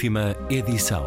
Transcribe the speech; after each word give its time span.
Última 0.00 0.34
edição. 0.48 1.04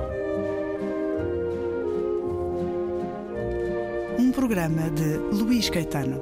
Um 4.19 4.31
programa 4.31 4.91
de 4.91 5.17
Luís 5.35 5.67
Caetano. 5.67 6.21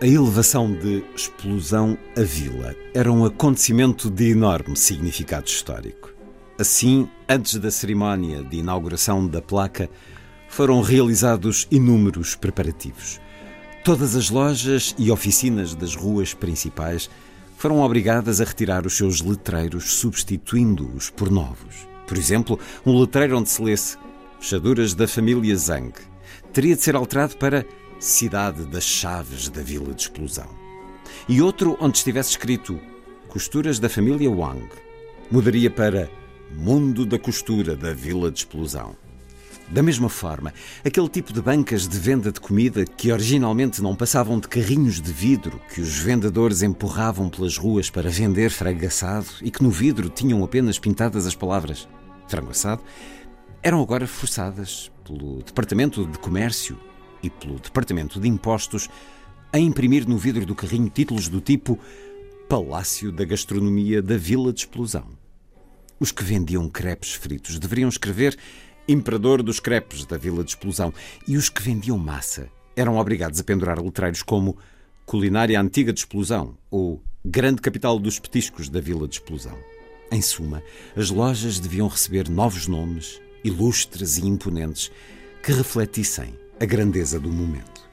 A 0.00 0.04
elevação 0.04 0.72
de 0.72 1.04
Explosão 1.14 1.96
à 2.16 2.22
Vila 2.22 2.74
era 2.92 3.12
um 3.12 3.24
acontecimento 3.24 4.10
de 4.10 4.32
enorme 4.32 4.76
significado 4.76 5.46
histórico. 5.46 6.12
Assim, 6.58 7.08
antes 7.28 7.54
da 7.54 7.70
cerimónia 7.70 8.42
de 8.42 8.56
inauguração 8.56 9.28
da 9.28 9.40
placa, 9.40 9.88
foram 10.48 10.80
realizados 10.80 11.68
inúmeros 11.70 12.34
preparativos. 12.34 13.20
Todas 13.84 14.16
as 14.16 14.30
lojas 14.30 14.94
e 14.98 15.10
oficinas 15.10 15.74
das 15.74 15.94
ruas 15.94 16.34
principais 16.34 17.08
foram 17.56 17.80
obrigadas 17.80 18.40
a 18.40 18.44
retirar 18.44 18.86
os 18.86 18.96
seus 18.96 19.20
letreiros, 19.20 19.92
substituindo-os 19.92 21.10
por 21.10 21.30
novos. 21.30 21.88
Por 22.06 22.16
exemplo, 22.16 22.58
um 22.84 22.98
letreiro 22.98 23.38
onde 23.38 23.50
se 23.50 23.62
lesse 23.62 23.96
Fechaduras 24.40 24.94
da 24.94 25.08
família 25.08 25.56
Zhang 25.56 25.92
teria 26.52 26.76
de 26.76 26.82
ser 26.82 26.94
alterado 26.94 27.36
para 27.36 27.66
Cidade 27.98 28.64
das 28.66 28.84
Chaves 28.84 29.48
da 29.48 29.62
Vila 29.62 29.92
de 29.92 30.02
Explosão. 30.02 30.48
E 31.28 31.42
outro 31.42 31.76
onde 31.80 31.98
estivesse 31.98 32.30
escrito 32.30 32.78
Costuras 33.28 33.78
da 33.78 33.88
família 33.88 34.30
Wang 34.30 34.68
mudaria 35.30 35.70
para 35.70 36.08
Mundo 36.50 37.04
da 37.04 37.18
Costura 37.18 37.76
da 37.76 37.92
Vila 37.92 38.30
de 38.30 38.38
Explosão. 38.38 38.96
Da 39.70 39.82
mesma 39.82 40.08
forma, 40.08 40.54
aquele 40.82 41.10
tipo 41.10 41.30
de 41.30 41.42
bancas 41.42 41.86
de 41.86 41.98
venda 41.98 42.32
de 42.32 42.40
comida 42.40 42.86
que 42.86 43.12
originalmente 43.12 43.82
não 43.82 43.94
passavam 43.94 44.40
de 44.40 44.48
carrinhos 44.48 44.98
de 44.98 45.12
vidro 45.12 45.60
que 45.74 45.82
os 45.82 45.98
vendedores 45.98 46.62
empurravam 46.62 47.28
pelas 47.28 47.58
ruas 47.58 47.90
para 47.90 48.08
vender 48.08 48.50
frango 48.50 48.86
assado 48.86 49.28
e 49.42 49.50
que 49.50 49.62
no 49.62 49.70
vidro 49.70 50.08
tinham 50.08 50.42
apenas 50.42 50.78
pintadas 50.78 51.26
as 51.26 51.34
palavras 51.34 51.86
frango 52.26 52.50
assado, 52.50 52.82
eram 53.62 53.82
agora 53.82 54.06
forçadas 54.06 54.90
pelo 55.04 55.42
Departamento 55.42 56.06
de 56.06 56.18
Comércio 56.18 56.78
e 57.22 57.28
pelo 57.28 57.58
Departamento 57.58 58.18
de 58.18 58.26
Impostos 58.26 58.88
a 59.52 59.58
imprimir 59.58 60.08
no 60.08 60.16
vidro 60.16 60.46
do 60.46 60.54
carrinho 60.54 60.88
títulos 60.88 61.28
do 61.28 61.42
tipo 61.42 61.78
Palácio 62.48 63.12
da 63.12 63.24
Gastronomia 63.24 64.00
da 64.00 64.16
Vila 64.16 64.50
de 64.50 64.60
Explosão. 64.60 65.08
Os 66.00 66.10
que 66.10 66.24
vendiam 66.24 66.70
crepes 66.70 67.12
fritos 67.12 67.58
deveriam 67.58 67.88
escrever 67.88 68.34
Imperador 68.90 69.42
dos 69.42 69.60
Crepes 69.60 70.06
da 70.06 70.16
Vila 70.16 70.42
de 70.42 70.48
Explosão 70.48 70.94
e 71.26 71.36
os 71.36 71.50
que 71.50 71.62
vendiam 71.62 71.98
massa 71.98 72.48
eram 72.74 72.96
obrigados 72.96 73.38
a 73.38 73.44
pendurar 73.44 73.78
letreiros 73.78 74.22
como 74.22 74.56
Culinária 75.04 75.60
Antiga 75.60 75.92
de 75.92 76.00
Explosão 76.00 76.56
ou 76.70 77.02
Grande 77.22 77.60
Capital 77.60 77.98
dos 77.98 78.18
Petiscos 78.18 78.70
da 78.70 78.80
Vila 78.80 79.06
de 79.06 79.16
Explosão. 79.16 79.58
Em 80.10 80.22
suma, 80.22 80.62
as 80.96 81.10
lojas 81.10 81.60
deviam 81.60 81.86
receber 81.86 82.30
novos 82.30 82.66
nomes, 82.66 83.20
ilustres 83.44 84.16
e 84.16 84.26
imponentes, 84.26 84.90
que 85.42 85.52
refletissem 85.52 86.32
a 86.58 86.64
grandeza 86.64 87.20
do 87.20 87.30
momento. 87.30 87.86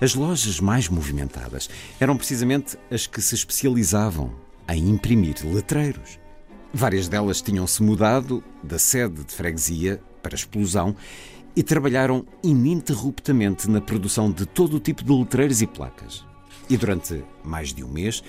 As 0.00 0.14
lojas 0.14 0.60
mais 0.60 0.88
movimentadas 0.88 1.68
eram 2.00 2.16
precisamente 2.16 2.78
as 2.90 3.06
que 3.06 3.20
se 3.20 3.34
especializavam 3.34 4.34
em 4.66 4.88
imprimir 4.88 5.36
letreiros. 5.44 6.18
Várias 6.76 7.08
delas 7.08 7.40
tinham-se 7.40 7.82
mudado 7.82 8.44
da 8.62 8.78
sede 8.78 9.24
de 9.24 9.32
freguesia 9.32 9.98
para 10.22 10.34
a 10.34 10.36
explosão 10.36 10.94
e 11.56 11.62
trabalharam 11.62 12.26
ininterruptamente 12.44 13.66
na 13.70 13.80
produção 13.80 14.30
de 14.30 14.44
todo 14.44 14.76
o 14.76 14.80
tipo 14.80 15.02
de 15.02 15.10
letreiros 15.10 15.62
e 15.62 15.66
placas. 15.66 16.22
E 16.68 16.76
durante 16.76 17.24
mais 17.42 17.72
de 17.72 17.82
um 17.82 17.88
mês, 17.88 18.22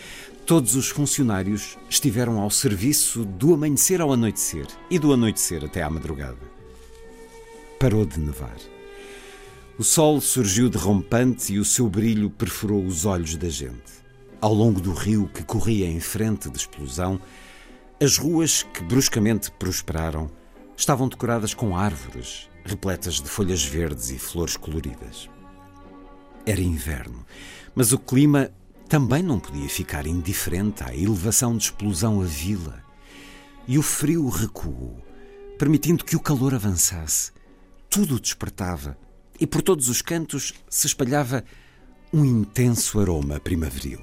todos 0.45 0.77
os 0.77 0.87
funcionários 0.87 1.77
estiveram 1.89 2.39
ao 2.39 2.49
serviço 2.49 3.25
do 3.25 3.53
amanhecer 3.53 3.99
ao 3.99 4.13
anoitecer 4.13 4.65
e 4.89 4.97
do 4.97 5.11
anoitecer 5.11 5.65
até 5.65 5.83
à 5.83 5.89
madrugada. 5.89 6.39
Parou 7.77 8.05
de 8.05 8.17
nevar. 8.17 8.55
O 9.77 9.83
sol 9.83 10.21
surgiu 10.21 10.69
derrompante 10.69 11.51
e 11.51 11.59
o 11.59 11.65
seu 11.65 11.89
brilho 11.89 12.29
perfurou 12.29 12.85
os 12.85 13.05
olhos 13.05 13.35
da 13.35 13.49
gente. 13.49 13.97
Ao 14.39 14.53
longo 14.53 14.79
do 14.79 14.93
rio 14.93 15.29
que 15.33 15.43
corria 15.43 15.85
em 15.85 15.99
frente 15.99 16.47
da 16.47 16.55
explosão, 16.55 17.19
as 17.99 18.17
ruas 18.17 18.61
que 18.61 18.83
bruscamente 18.83 19.49
prosperaram 19.51 20.29
estavam 20.75 21.09
decoradas 21.09 21.55
com 21.55 21.75
árvores, 21.75 22.47
repletas 22.63 23.15
de 23.15 23.27
folhas 23.27 23.63
verdes 23.63 24.11
e 24.11 24.19
flores 24.19 24.55
coloridas. 24.55 25.27
Era 26.45 26.61
inverno, 26.61 27.25
mas 27.73 27.91
o 27.91 27.97
clima 27.97 28.51
também 28.87 29.23
não 29.23 29.39
podia 29.39 29.67
ficar 29.67 30.05
indiferente 30.05 30.83
à 30.83 30.95
elevação 30.95 31.57
de 31.57 31.63
explosão 31.63 32.21
à 32.21 32.25
vila. 32.25 32.83
E 33.67 33.79
o 33.79 33.81
frio 33.81 34.29
recuou, 34.29 35.03
permitindo 35.57 36.05
que 36.05 36.15
o 36.15 36.21
calor 36.21 36.53
avançasse. 36.53 37.31
Tudo 37.89 38.19
despertava 38.19 38.95
e 39.39 39.47
por 39.47 39.63
todos 39.63 39.89
os 39.89 40.03
cantos 40.03 40.53
se 40.69 40.85
espalhava 40.85 41.43
um 42.13 42.23
intenso 42.23 42.99
aroma 42.99 43.39
primaveril. 43.39 43.99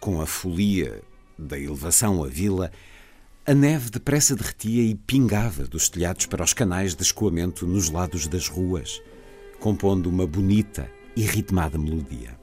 Com 0.00 0.20
a 0.20 0.26
folia 0.26 1.02
da 1.38 1.58
elevação 1.58 2.22
à 2.24 2.28
vila, 2.28 2.70
a 3.46 3.54
neve 3.54 3.90
depressa 3.90 4.34
derretia 4.34 4.82
e 4.82 4.94
pingava 4.94 5.64
dos 5.64 5.88
telhados 5.88 6.26
para 6.26 6.42
os 6.42 6.52
canais 6.52 6.94
de 6.94 7.02
escoamento 7.02 7.66
nos 7.66 7.90
lados 7.90 8.26
das 8.26 8.48
ruas, 8.48 9.00
compondo 9.60 10.08
uma 10.08 10.26
bonita 10.26 10.90
e 11.14 11.22
ritmada 11.22 11.78
melodia. 11.78 12.38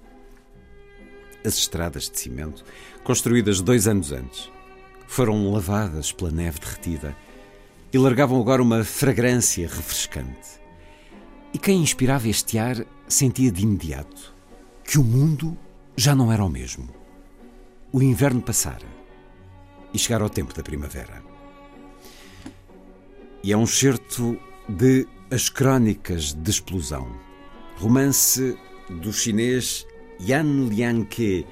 As 1.46 1.56
estradas 1.56 2.10
de 2.10 2.20
cimento, 2.20 2.64
construídas 3.04 3.60
dois 3.60 3.88
anos 3.88 4.12
antes, 4.12 4.50
foram 5.08 5.52
lavadas 5.52 6.12
pela 6.12 6.32
neve 6.32 6.60
derretida 6.60 7.16
e 7.92 7.98
largavam 7.98 8.40
agora 8.40 8.64
uma 8.64 8.84
fragrância 8.84 9.68
refrescante. 9.68 10.62
E 11.54 11.60
quem 11.60 11.84
inspirava 11.84 12.28
este 12.28 12.58
ar 12.58 12.84
sentia 13.08 13.52
de 13.52 13.62
imediato 13.62 14.34
que 14.84 14.98
o 14.98 15.04
mundo 15.04 15.58
já 15.96 16.16
não 16.16 16.32
era 16.32 16.44
o 16.44 16.50
mesmo. 16.50 17.03
O 17.96 18.02
inverno 18.02 18.42
passara 18.42 18.88
e 19.94 20.00
chegara 20.00 20.26
o 20.26 20.30
tempo 20.30 20.52
da 20.52 20.64
primavera. 20.64 21.22
E 23.44 23.54
é 23.54 23.56
um 23.56 23.68
certo 23.68 24.36
de 24.68 25.06
As 25.30 25.48
Crónicas 25.48 26.34
de 26.34 26.50
Explosão, 26.50 27.08
romance 27.78 28.58
do 28.90 29.14
chinês 29.14 29.86
Yan 30.20 30.70
Lianke, 30.70 31.46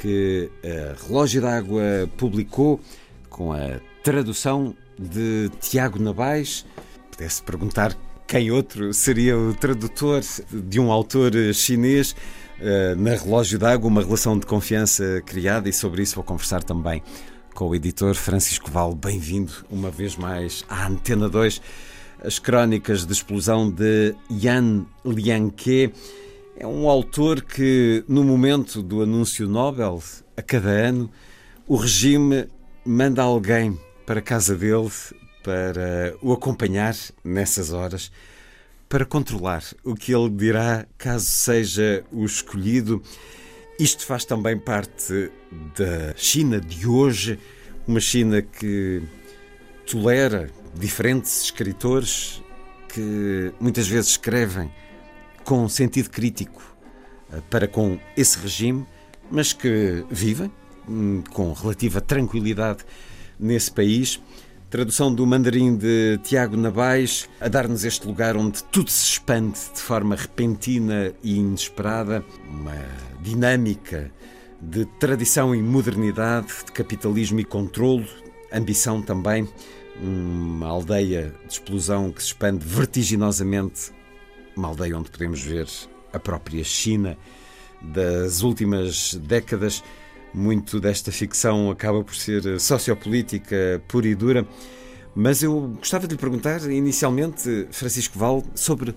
que 0.00 0.48
a 0.62 1.08
Relógio 1.08 1.42
d'Água 1.42 2.08
publicou 2.16 2.80
com 3.28 3.52
a 3.52 3.80
tradução 4.04 4.76
de 4.96 5.50
Tiago 5.60 5.98
Nabais. 5.98 6.64
Pudesse 7.10 7.42
perguntar 7.42 7.98
quem 8.28 8.48
outro 8.52 8.94
seria 8.94 9.36
o 9.36 9.52
tradutor 9.52 10.22
de 10.52 10.78
um 10.78 10.92
autor 10.92 11.32
chinês 11.52 12.14
eh, 12.14 12.43
na 12.96 13.14
Relógio 13.14 13.58
d'Água, 13.58 13.88
uma 13.88 14.02
relação 14.02 14.38
de 14.38 14.46
confiança 14.46 15.22
criada, 15.26 15.68
e 15.68 15.72
sobre 15.72 16.02
isso 16.02 16.14
vou 16.14 16.24
conversar 16.24 16.62
também 16.62 17.02
com 17.54 17.68
o 17.68 17.74
editor 17.74 18.14
Francisco 18.14 18.70
Val. 18.70 18.94
Bem-vindo 18.94 19.52
uma 19.70 19.90
vez 19.90 20.16
mais 20.16 20.64
à 20.68 20.86
Antena 20.86 21.28
2, 21.28 21.60
as 22.22 22.38
crónicas 22.38 23.04
de 23.04 23.12
explosão 23.12 23.70
de 23.70 24.14
Yan 24.30 24.86
Lianke. 25.04 25.92
É 26.56 26.66
um 26.66 26.88
autor 26.88 27.42
que, 27.42 28.04
no 28.08 28.22
momento 28.22 28.82
do 28.82 29.02
anúncio 29.02 29.48
Nobel, 29.48 30.02
a 30.36 30.42
cada 30.42 30.68
ano, 30.68 31.10
o 31.66 31.76
regime 31.76 32.48
manda 32.84 33.22
alguém 33.22 33.78
para 34.06 34.20
a 34.20 34.22
casa 34.22 34.54
dele 34.54 34.90
para 35.42 36.14
o 36.22 36.32
acompanhar 36.32 36.94
nessas 37.22 37.72
horas, 37.72 38.10
para 38.88 39.04
controlar 39.04 39.64
o 39.82 39.94
que 39.94 40.14
ele 40.14 40.30
dirá 40.30 40.86
caso 40.96 41.26
seja 41.26 42.04
o 42.12 42.24
escolhido. 42.24 43.02
Isto 43.78 44.04
faz 44.04 44.24
também 44.24 44.58
parte 44.58 45.30
da 45.76 46.14
China 46.16 46.60
de 46.60 46.86
hoje, 46.86 47.38
uma 47.86 48.00
China 48.00 48.40
que 48.40 49.02
tolera 49.86 50.50
diferentes 50.74 51.42
escritores 51.42 52.42
que 52.88 53.52
muitas 53.60 53.88
vezes 53.88 54.12
escrevem 54.12 54.70
com 55.44 55.68
sentido 55.68 56.10
crítico 56.10 56.62
eh, 57.32 57.40
para 57.50 57.66
com 57.66 57.98
esse 58.16 58.38
regime, 58.38 58.86
mas 59.30 59.52
que 59.52 60.04
vivem 60.10 60.50
hum, 60.88 61.22
com 61.32 61.52
relativa 61.52 62.00
tranquilidade 62.00 62.84
nesse 63.38 63.70
país. 63.70 64.20
Tradução 64.74 65.14
do 65.14 65.24
mandarim 65.24 65.76
de 65.76 66.18
Tiago 66.24 66.56
Nabais, 66.56 67.28
a 67.40 67.46
dar-nos 67.46 67.84
este 67.84 68.08
lugar 68.08 68.36
onde 68.36 68.60
tudo 68.64 68.90
se 68.90 69.04
expande 69.04 69.56
de 69.72 69.80
forma 69.80 70.16
repentina 70.16 71.14
e 71.22 71.36
inesperada, 71.36 72.24
uma 72.48 72.74
dinâmica 73.22 74.10
de 74.60 74.84
tradição 74.98 75.54
e 75.54 75.62
modernidade, 75.62 76.48
de 76.66 76.72
capitalismo 76.72 77.38
e 77.38 77.44
controlo, 77.44 78.04
ambição 78.52 79.00
também, 79.00 79.48
uma 80.02 80.66
aldeia 80.66 81.32
de 81.46 81.52
explosão 81.52 82.10
que 82.10 82.20
se 82.20 82.30
expande 82.30 82.66
vertiginosamente. 82.66 83.92
Uma 84.56 84.66
aldeia 84.66 84.98
onde 84.98 85.08
podemos 85.08 85.40
ver 85.40 85.68
a 86.12 86.18
própria 86.18 86.64
China 86.64 87.16
das 87.80 88.42
últimas 88.42 89.14
décadas. 89.14 89.84
Muito 90.34 90.80
desta 90.80 91.12
ficção 91.12 91.70
acaba 91.70 92.02
por 92.02 92.14
ser 92.14 92.60
sociopolítica 92.60 93.80
pura 93.86 94.08
e 94.08 94.14
dura. 94.14 94.46
Mas 95.14 95.42
eu 95.42 95.74
gostava 95.78 96.08
de 96.08 96.14
lhe 96.14 96.20
perguntar, 96.20 96.60
inicialmente, 96.68 97.68
Francisco 97.70 98.18
Val, 98.18 98.42
sobre 98.54 98.92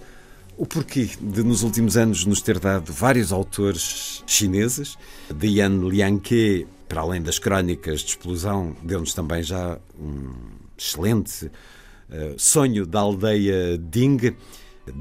o 0.58 0.66
porquê 0.66 1.10
de, 1.22 1.44
nos 1.44 1.62
últimos 1.62 1.96
anos, 1.96 2.26
nos 2.26 2.42
ter 2.42 2.58
dado 2.58 2.92
vários 2.92 3.32
autores 3.32 4.24
chineses, 4.26 4.98
de 5.34 5.48
Yan 5.60 5.88
Liangke, 5.88 6.66
para 6.90 7.02
além 7.02 7.22
das 7.22 7.38
crónicas 7.38 8.02
de 8.02 8.08
explosão, 8.08 8.76
deu-nos 8.82 9.14
também 9.14 9.44
já 9.44 9.78
um 10.00 10.34
excelente 10.76 11.46
uh, 11.46 12.34
sonho 12.38 12.86
da 12.86 13.02
aldeia 13.02 13.78
Ding, 13.78 14.36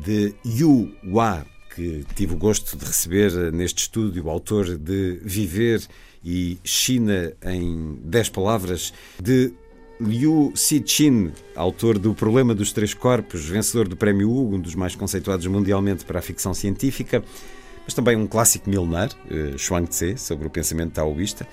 de 0.05 0.35
Yu 0.45 0.93
Hua, 1.05 1.47
que 1.77 2.07
tive 2.15 2.33
o 2.33 2.39
gosto 2.39 2.75
de 2.75 2.87
receber 2.87 3.53
neste 3.53 3.83
estúdio, 3.83 4.25
o 4.25 4.31
autor 4.31 4.79
de 4.79 5.21
Viver 5.23 5.83
e 6.25 6.59
China 6.65 7.35
em 7.45 7.99
10 8.03 8.31
palavras, 8.31 8.95
de 9.23 9.53
Liu 10.01 10.53
Cixin, 10.55 11.33
autor 11.55 11.99
do 11.99 12.15
Problema 12.15 12.55
dos 12.55 12.73
Três 12.73 12.95
Corpos, 12.95 13.45
vencedor 13.45 13.87
do 13.87 13.97
Prémio 13.97 14.31
Hugo, 14.31 14.57
um 14.57 14.61
dos 14.61 14.75
mais 14.75 14.97
conceituados 14.97 15.47
mundialmente 15.47 16.07
para 16.07 16.19
a 16.19 16.23
ficção 16.23 16.55
científica, 16.55 17.23
mas 17.85 17.93
também 17.93 18.17
um 18.17 18.27
clássico 18.27 18.69
milenar, 18.71 19.11
Chuang 19.59 19.87
Tse, 19.87 20.17
sobre 20.17 20.47
o 20.47 20.51
pensamento 20.51 20.93
taoísta, 20.95 21.47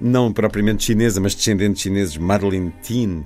não 0.00 0.32
propriamente 0.32 0.84
chinesa, 0.84 1.20
mas 1.20 1.34
descendente 1.34 1.74
de 1.74 1.80
chineses, 1.82 2.16
Marlene 2.16 2.72
Tin, 2.82 3.24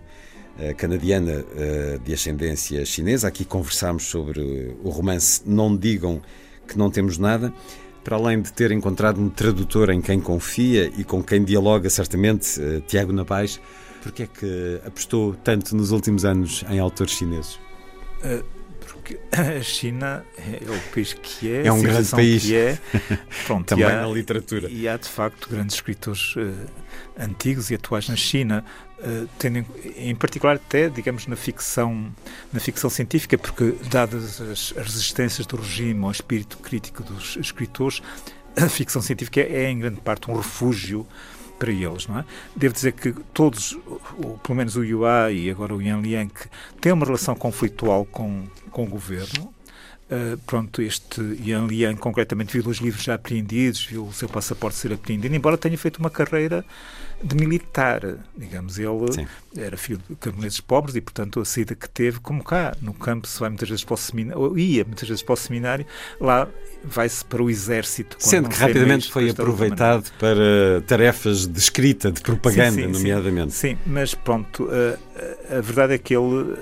canadiana 0.77 1.45
uh, 1.45 1.99
de 2.01 2.13
ascendência 2.13 2.85
chinesa. 2.85 3.29
Aqui 3.29 3.45
conversámos 3.45 4.05
sobre 4.05 4.77
o 4.83 4.91
romance 4.91 5.43
Não 5.47 5.77
Digam 5.77 6.21
que 6.67 6.77
Não 6.77 6.91
Temos 6.91 7.19
Nada. 7.19 7.53
Para 8.05 8.17
além 8.17 8.41
de 8.41 8.53
ter 8.53 8.73
encontrado 8.73 9.21
um 9.21 9.29
tradutor 9.29 9.91
em 9.91 10.01
quem 10.01 10.21
confia 10.21 10.91
e 10.97 11.05
com 11.05 11.23
quem 11.23 11.45
dialoga 11.45 11.91
certamente, 11.91 12.59
Tiago 12.87 13.13
Napaz, 13.13 13.61
Porquê 14.03 14.23
é 14.23 14.27
que 14.27 14.81
apostou 14.87 15.35
tanto 15.35 15.77
nos 15.77 15.91
últimos 15.91 16.25
anos 16.25 16.65
em 16.71 16.79
autores 16.79 17.13
chineses? 17.13 17.57
Uh, 18.25 18.45
porque 19.11 19.19
a 19.37 19.63
China 19.63 20.25
é 20.39 20.71
o 20.71 20.81
país 20.93 21.13
que 21.13 21.51
é, 21.51 21.67
é 21.67 21.73
um 21.73 21.83
grande 21.83 22.09
país. 22.11 22.45
que 22.45 22.55
é. 22.55 22.79
Pronto, 23.47 23.67
Também 23.67 23.87
há, 23.87 24.03
na 24.03 24.07
literatura. 24.07 24.69
E 24.71 24.87
há, 24.89 24.97
de 24.97 25.09
facto, 25.09 25.49
grandes 25.49 25.77
escritores 25.77 26.37
uh, 26.37 26.53
antigos 27.19 27.71
e 27.71 27.75
atuais 27.75 28.09
na 28.09 28.17
China, 28.17 28.65
uh, 28.99 29.29
tendo 29.39 29.65
em, 29.97 30.15
particular 30.15 30.57
até, 30.57 30.89
digamos, 30.89 31.27
na 31.27 31.37
ficção, 31.37 32.13
na 32.53 32.61
ficção 32.61 32.89
científica, 32.89 33.37
porque, 33.37 33.75
dadas 33.91 34.41
as, 34.41 34.75
as 34.77 34.87
resistências 34.87 35.47
do 35.47 35.57
regime 35.57 36.05
ao 36.05 36.11
espírito 36.11 36.59
crítico 36.59 37.03
dos 37.03 37.37
escritores, 37.37 38.03
a 38.57 38.69
ficção 38.69 39.01
científica 39.01 39.41
é 39.41 39.71
em 39.71 39.79
grande 39.79 40.01
parte, 40.01 40.31
um 40.31 40.37
refúgio 40.37 41.07
para 41.61 41.71
eles, 41.71 42.09
não 42.09 42.19
é? 42.19 42.25
Devo 42.57 42.75
dizer 42.75 42.93
que 42.93 43.13
todos, 43.35 43.79
ou 44.17 44.39
pelo 44.39 44.57
menos 44.57 44.77
o 44.77 44.83
Yua 44.83 45.31
e 45.31 45.51
agora 45.51 45.75
o 45.75 45.83
Yan 45.83 46.01
Liang, 46.01 46.33
têm 46.81 46.91
uma 46.91 47.05
relação 47.05 47.35
conflitual 47.35 48.07
com, 48.07 48.45
com 48.71 48.85
o 48.85 48.89
governo. 48.89 49.53
Uh, 50.11 50.37
pronto, 50.39 50.83
este 50.83 51.21
Yan 51.47 51.69
Liang 51.69 51.97
concretamente 51.97 52.59
viu 52.59 52.69
os 52.69 52.79
livros 52.79 53.05
já 53.05 53.15
apreendidos, 53.15 53.85
viu 53.85 54.07
o 54.07 54.13
seu 54.13 54.29
passaporte 54.29 54.77
ser 54.77 54.93
apreendido, 54.93 55.33
embora 55.37 55.57
tenha 55.57 55.79
feito 55.79 55.99
uma 55.99 56.11
carreira 56.11 56.65
de 57.23 57.37
militar, 57.37 58.17
digamos, 58.37 58.79
ele 58.79 59.13
Sim. 59.13 59.27
era 59.57 59.77
filho 59.77 60.01
de 60.09 60.17
camponeses 60.17 60.61
pobres 60.61 60.97
e, 60.97 61.01
portanto, 61.01 61.39
a 61.39 61.45
saída 61.45 61.77
que 61.77 61.89
teve, 61.89 62.19
como 62.19 62.43
cá, 62.43 62.75
no 62.81 62.93
campo 62.93 63.29
se 63.29 63.39
vai 63.39 63.51
muitas 63.51 63.69
vezes 63.69 63.85
para 63.85 63.95
o 63.95 63.97
seminário, 63.97 64.41
ou 64.41 64.59
ia 64.59 64.85
muitas 64.85 65.09
vezes 65.09 65.23
para 65.23 65.35
o 65.35 65.37
seminário, 65.37 65.87
lá 66.21 66.49
vai-se 66.83 67.25
para 67.25 67.43
o 67.43 67.49
exército. 67.49 68.17
Sendo 68.19 68.49
que 68.49 68.57
rapidamente 68.57 69.13
foi 69.13 69.31
aproveitado 69.31 70.11
para 70.19 70.83
tarefas 70.87 71.47
de 71.47 71.59
escrita, 71.59 72.11
de 72.11 72.21
propaganda, 72.21 72.73
sim, 72.73 72.83
sim, 72.83 72.89
nomeadamente. 72.93 73.53
Sim, 73.53 73.77
mas 73.87 74.15
pronto, 74.15 74.69
a, 74.71 75.59
a 75.59 75.61
verdade 75.61 75.95
é 75.95 75.99
que 75.99 76.17
ele 76.17 76.57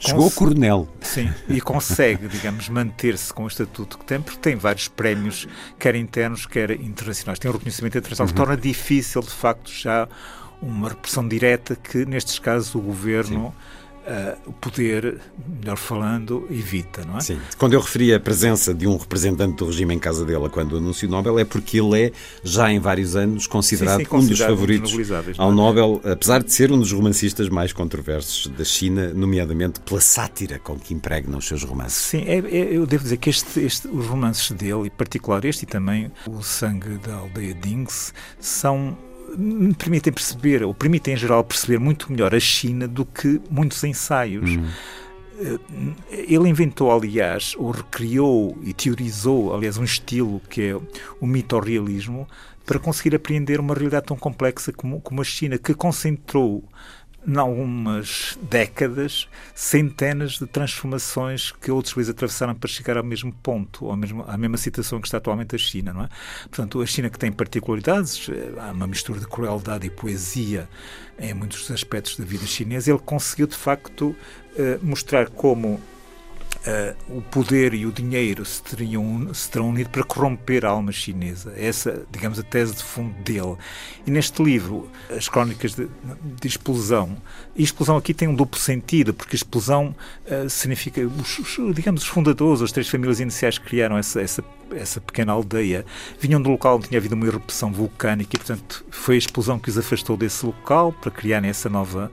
Chegou 0.00 0.30
coronel. 0.30 0.88
Sim, 1.02 1.30
e 1.48 1.60
consegue, 1.60 2.26
digamos, 2.26 2.68
manter-se 2.68 3.32
com 3.32 3.44
o 3.44 3.46
estatuto 3.46 3.98
que 3.98 4.04
tem, 4.04 4.20
porque 4.20 4.38
tem 4.38 4.56
vários 4.56 4.88
prémios, 4.88 5.46
quer 5.78 5.94
internos, 5.94 6.46
quer 6.46 6.70
internacionais. 6.70 7.38
Tem 7.38 7.50
um 7.50 7.54
reconhecimento 7.54 7.98
internacional 7.98 8.28
uhum. 8.28 8.34
que 8.34 8.40
torna 8.40 8.56
difícil, 8.56 9.20
de 9.20 9.30
facto, 9.30 9.70
já 9.70 10.08
uma 10.62 10.88
repressão 10.88 11.26
direta 11.28 11.76
que, 11.76 12.04
nestes 12.06 12.38
casos, 12.38 12.74
o 12.74 12.80
governo. 12.80 13.54
Sim 13.56 13.79
o 14.46 14.52
poder, 14.52 15.20
melhor 15.60 15.76
falando, 15.76 16.46
evita, 16.50 17.04
não 17.04 17.18
é? 17.18 17.20
Sim. 17.20 17.38
Quando 17.58 17.74
eu 17.74 17.80
referi 17.80 18.12
a 18.12 18.20
presença 18.20 18.74
de 18.74 18.86
um 18.86 18.96
representante 18.96 19.56
do 19.56 19.66
regime 19.66 19.94
em 19.94 19.98
casa 19.98 20.24
dela 20.24 20.50
quando 20.50 20.76
anunciou 20.76 21.10
o 21.10 21.14
Nobel, 21.14 21.38
é 21.38 21.44
porque 21.44 21.78
ele 21.78 22.06
é, 22.06 22.12
já 22.42 22.70
em 22.72 22.78
vários 22.78 23.16
anos, 23.16 23.46
considerado, 23.46 23.98
sim, 23.98 24.04
sim, 24.04 24.10
considerado 24.10 24.52
um 24.52 24.54
dos 24.54 24.60
favoritos 24.60 25.38
ao? 25.38 25.52
Nobel, 25.52 26.00
apesar 26.04 26.42
de 26.42 26.52
ser 26.52 26.72
um 26.72 26.78
dos 26.78 26.92
romancistas 26.92 27.48
mais 27.48 27.72
controversos 27.72 28.46
da 28.48 28.64
China, 28.64 29.12
nomeadamente 29.14 29.80
pela 29.80 30.00
sátira 30.00 30.58
com 30.58 30.78
que 30.78 30.94
impregna 30.94 31.36
os 31.36 31.46
seus 31.46 31.62
romances. 31.62 31.98
Sim, 31.98 32.24
é, 32.26 32.38
é, 32.38 32.76
eu 32.76 32.86
devo 32.86 33.04
dizer 33.04 33.18
que 33.18 33.30
este, 33.30 33.60
este, 33.60 33.88
os 33.88 34.06
romances 34.06 34.50
dele, 34.52 34.86
em 34.86 34.90
particular 34.90 35.44
este 35.44 35.62
e 35.62 35.66
também 35.66 36.10
O 36.26 36.42
Sangue 36.42 36.98
da 36.98 37.14
Aldeia 37.14 37.54
Dings, 37.54 38.12
são 38.38 38.96
me 39.36 39.74
permitem 39.74 40.12
perceber, 40.12 40.62
ou 40.62 40.74
permitem 40.74 41.14
em 41.14 41.16
geral 41.16 41.44
perceber 41.44 41.78
muito 41.78 42.10
melhor 42.10 42.34
a 42.34 42.40
China 42.40 42.86
do 42.88 43.04
que 43.04 43.40
muitos 43.50 43.82
ensaios. 43.84 44.50
Hum. 44.50 44.66
Ele 46.10 46.48
inventou, 46.48 46.92
aliás, 46.92 47.54
ou 47.56 47.70
recriou 47.70 48.58
e 48.62 48.74
teorizou, 48.74 49.54
aliás, 49.54 49.78
um 49.78 49.84
estilo 49.84 50.40
que 50.50 50.62
é 50.62 50.76
o 51.18 51.26
mitorrealismo, 51.26 52.28
para 52.66 52.78
conseguir 52.78 53.16
apreender 53.16 53.58
uma 53.58 53.74
realidade 53.74 54.06
tão 54.06 54.16
complexa 54.16 54.72
como, 54.72 55.00
como 55.00 55.20
a 55.20 55.24
China, 55.24 55.58
que 55.58 55.74
concentrou 55.74 56.62
em 57.26 57.36
algumas 57.36 58.38
décadas, 58.42 59.28
centenas 59.54 60.38
de 60.38 60.46
transformações 60.46 61.52
que 61.52 61.70
outros 61.70 61.92
países 61.92 62.10
atravessaram 62.10 62.54
para 62.54 62.68
chegar 62.68 62.96
ao 62.96 63.04
mesmo 63.04 63.32
ponto, 63.32 63.94
mesmo, 63.96 64.24
à 64.26 64.36
mesma 64.38 64.56
situação 64.56 65.00
que 65.00 65.06
está 65.06 65.18
atualmente 65.18 65.54
a 65.54 65.58
China, 65.58 65.92
não 65.92 66.04
é? 66.04 66.08
Portanto, 66.42 66.80
a 66.80 66.86
China 66.86 67.10
que 67.10 67.18
tem 67.18 67.30
particularidades, 67.30 68.28
eh, 68.28 68.52
há 68.58 68.72
uma 68.72 68.86
mistura 68.86 69.20
de 69.20 69.26
crueldade 69.26 69.86
e 69.86 69.90
poesia 69.90 70.68
em 71.18 71.34
muitos 71.34 71.70
aspectos 71.70 72.16
da 72.16 72.24
vida 72.24 72.46
chinesa, 72.46 72.90
ele 72.90 73.00
conseguiu, 73.00 73.46
de 73.46 73.56
facto, 73.56 74.16
eh, 74.56 74.78
mostrar 74.82 75.28
como 75.28 75.80
uh, 76.66 77.16
o 77.16 77.22
poder 77.22 77.74
e 77.74 77.86
o 77.86 77.92
dinheiro 77.92 78.44
se, 78.44 78.62
teriam, 78.62 79.32
se 79.32 79.50
terão 79.50 79.68
unido 79.68 79.90
para 79.90 80.02
corromper 80.04 80.64
a 80.64 80.70
alma 80.70 80.92
chinesa. 80.92 81.52
Essa, 81.56 82.06
digamos, 82.10 82.38
a 82.38 82.42
tese 82.42 82.74
de 82.74 82.82
fundo 82.82 83.14
dele. 83.22 83.56
E 84.06 84.10
neste 84.10 84.42
livro, 84.42 84.90
as 85.10 85.28
crónicas 85.28 85.74
de, 85.74 85.88
de 86.40 86.48
explosão, 86.48 87.16
e 87.54 87.62
explosão 87.62 87.96
aqui 87.96 88.14
tem 88.14 88.28
um 88.28 88.34
duplo 88.34 88.60
sentido, 88.60 89.14
porque 89.14 89.36
explosão 89.36 89.94
uh, 90.26 90.48
significa, 90.48 91.00
os, 91.06 91.38
os, 91.38 91.74
digamos, 91.74 92.02
os 92.02 92.08
fundadores, 92.08 92.62
as 92.62 92.72
três 92.72 92.88
famílias 92.88 93.20
iniciais 93.20 93.58
que 93.58 93.66
criaram 93.66 93.96
essa, 93.96 94.20
essa 94.20 94.42
essa 94.76 95.00
pequena 95.00 95.32
aldeia, 95.32 95.84
vinham 96.18 96.40
do 96.40 96.50
local 96.50 96.76
onde 96.76 96.88
tinha 96.88 96.98
havido 96.98 97.14
uma 97.14 97.26
erupção 97.26 97.72
vulcânica 97.72 98.36
e, 98.36 98.38
portanto, 98.38 98.84
foi 98.90 99.14
a 99.14 99.18
explosão 99.18 99.58
que 99.58 99.68
os 99.68 99.78
afastou 99.78 100.16
desse 100.16 100.44
local 100.44 100.92
para 100.92 101.10
criarem 101.10 101.50
essa 101.50 101.68
nova, 101.68 102.12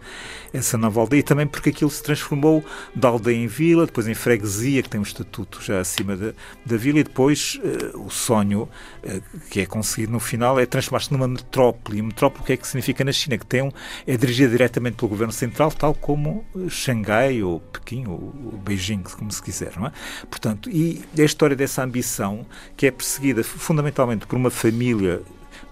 essa 0.53 0.77
nova 0.77 0.99
aldeia. 0.99 1.19
E 1.19 1.23
também 1.23 1.47
porque 1.47 1.69
aquilo 1.69 1.89
se 1.89 2.01
transformou 2.01 2.63
da 2.95 3.09
aldeia 3.09 3.37
em 3.37 3.47
vila, 3.47 3.85
depois 3.85 4.07
em 4.07 4.13
freguesia, 4.13 4.36
que 4.39 4.89
tem 4.89 4.99
um 4.99 5.03
estatuto 5.03 5.61
já 5.61 5.79
acima 5.79 6.15
da, 6.15 6.33
da 6.65 6.77
vila, 6.77 6.99
e 6.99 7.03
depois 7.03 7.59
uh, 7.63 8.05
o 8.05 8.09
sonho 8.09 8.69
uh, 9.03 9.39
que 9.49 9.61
é 9.61 9.65
conseguido 9.65 10.11
no 10.11 10.19
final 10.19 10.59
é 10.59 10.65
transformar-se 10.65 11.11
numa 11.11 11.27
metrópole. 11.27 11.99
E 11.99 12.01
metrópole, 12.01 12.43
o 12.43 12.45
que 12.45 12.53
é 12.53 12.57
que 12.57 12.67
significa 12.67 13.03
na 13.03 13.11
China? 13.11 13.37
Que 13.37 13.45
tem 13.45 13.61
um, 13.61 13.71
é 14.05 14.17
dirigida 14.17 14.49
diretamente 14.49 14.97
pelo 14.97 15.09
governo 15.09 15.33
central, 15.33 15.71
tal 15.71 15.93
como 15.93 16.45
Xangai 16.69 17.41
ou 17.43 17.59
Pequim 17.59 18.07
ou, 18.07 18.33
ou 18.45 18.57
Beijing, 18.57 19.03
como 19.03 19.31
se 19.31 19.41
quiser, 19.41 19.73
não 19.77 19.87
é? 19.87 19.91
Portanto, 20.29 20.69
e 20.69 21.03
a 21.17 21.23
história 21.23 21.55
dessa 21.55 21.83
ambição 21.83 22.45
que 22.75 22.87
é 22.87 22.91
perseguida 22.91 23.43
fundamentalmente 23.43 24.25
por 24.25 24.35
uma 24.35 24.49
família 24.49 25.21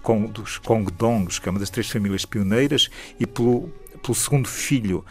com, 0.02 0.26
dos 0.26 0.58
Kongdongs, 0.58 1.38
que 1.38 1.48
é 1.48 1.50
uma 1.50 1.58
das 1.58 1.70
três 1.70 1.90
famílias 1.90 2.24
pioneiras, 2.24 2.88
e 3.18 3.26
pelo, 3.26 3.68
pelo 4.02 4.14
segundo 4.14 4.48
filho 4.48 5.04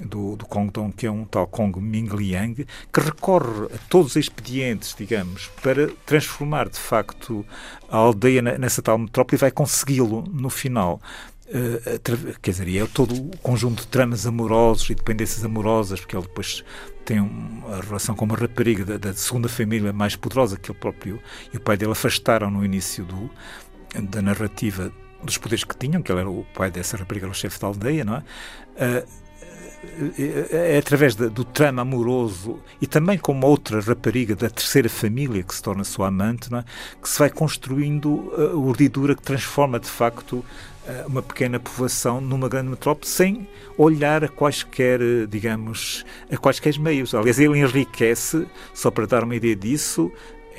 do, 0.00 0.36
do 0.36 0.46
Kongdong, 0.46 0.92
que 0.92 1.06
é 1.06 1.10
um 1.10 1.24
tal 1.24 1.46
Kong 1.46 1.80
Mingliang, 1.80 2.66
que 2.92 3.00
recorre 3.00 3.66
a 3.66 3.78
todos 3.88 4.12
os 4.12 4.16
expedientes, 4.16 4.94
digamos, 4.96 5.50
para 5.62 5.88
transformar 6.06 6.68
de 6.68 6.78
facto 6.78 7.44
a 7.88 7.96
aldeia 7.96 8.42
nessa 8.42 8.82
tal 8.82 8.98
metrópole 8.98 9.36
e 9.36 9.40
vai 9.40 9.50
consegui-lo 9.50 10.24
no 10.30 10.50
final. 10.50 11.00
Uh, 11.46 12.38
quer 12.40 12.52
dizer, 12.52 12.76
é 12.76 12.86
todo 12.86 13.12
o 13.12 13.36
conjunto 13.38 13.80
de 13.80 13.88
tramas 13.88 14.24
amorosos 14.24 14.88
e 14.90 14.94
dependências 14.94 15.44
amorosas, 15.44 15.98
porque 15.98 16.14
ele 16.14 16.22
depois 16.22 16.64
tem 17.04 17.18
uma 17.18 17.80
relação 17.80 18.14
com 18.14 18.24
uma 18.24 18.36
rapariga 18.36 18.84
da, 18.84 18.96
da, 18.96 19.12
segunda 19.12 19.48
família 19.48 19.92
mais 19.92 20.14
poderosa 20.14 20.56
que 20.56 20.70
ele 20.70 20.78
próprio 20.78 21.20
e 21.52 21.56
o 21.56 21.60
pai 21.60 21.76
dele 21.76 21.90
afastaram 21.90 22.52
no 22.52 22.64
início 22.64 23.04
do, 23.04 23.28
da 24.00 24.22
narrativa 24.22 24.92
dos 25.24 25.38
poderes 25.38 25.64
que 25.64 25.76
tinham, 25.76 26.02
que 26.02 26.12
ele 26.12 26.20
era 26.20 26.30
o 26.30 26.46
pai 26.54 26.70
dessa 26.70 26.96
rapariga, 26.96 27.26
era 27.26 27.32
o 27.32 27.34
chefe 27.34 27.58
da 27.58 27.66
aldeia, 27.66 28.04
não 28.04 28.14
é? 28.14 28.20
Uh, 28.20 29.29
é, 30.18 30.74
é 30.74 30.78
através 30.78 31.14
do 31.14 31.44
trama 31.44 31.82
amoroso 31.82 32.58
e 32.80 32.86
também 32.86 33.18
com 33.18 33.32
uma 33.32 33.46
outra 33.46 33.80
rapariga 33.80 34.36
da 34.36 34.50
terceira 34.50 34.88
família 34.88 35.42
que 35.42 35.54
se 35.54 35.62
torna 35.62 35.84
sua 35.84 36.08
amante, 36.08 36.54
é? 36.54 36.64
que 37.00 37.08
se 37.08 37.18
vai 37.18 37.30
construindo 37.30 38.32
a 38.36 38.56
urdidura 38.56 39.14
que 39.14 39.22
transforma 39.22 39.80
de 39.80 39.88
facto 39.88 40.44
uma 41.06 41.22
pequena 41.22 41.60
povoação 41.60 42.20
numa 42.20 42.48
grande 42.48 42.70
metrópole 42.70 43.06
sem 43.06 43.48
olhar 43.76 44.24
a 44.24 44.28
quaisquer, 44.28 45.00
digamos, 45.28 46.04
a 46.30 46.36
quaisquer 46.36 46.78
meios. 46.78 47.14
Aliás, 47.14 47.38
ele 47.38 47.58
enriquece, 47.58 48.46
só 48.74 48.90
para 48.90 49.06
dar 49.06 49.24
uma 49.24 49.36
ideia 49.36 49.54
disso, 49.54 50.10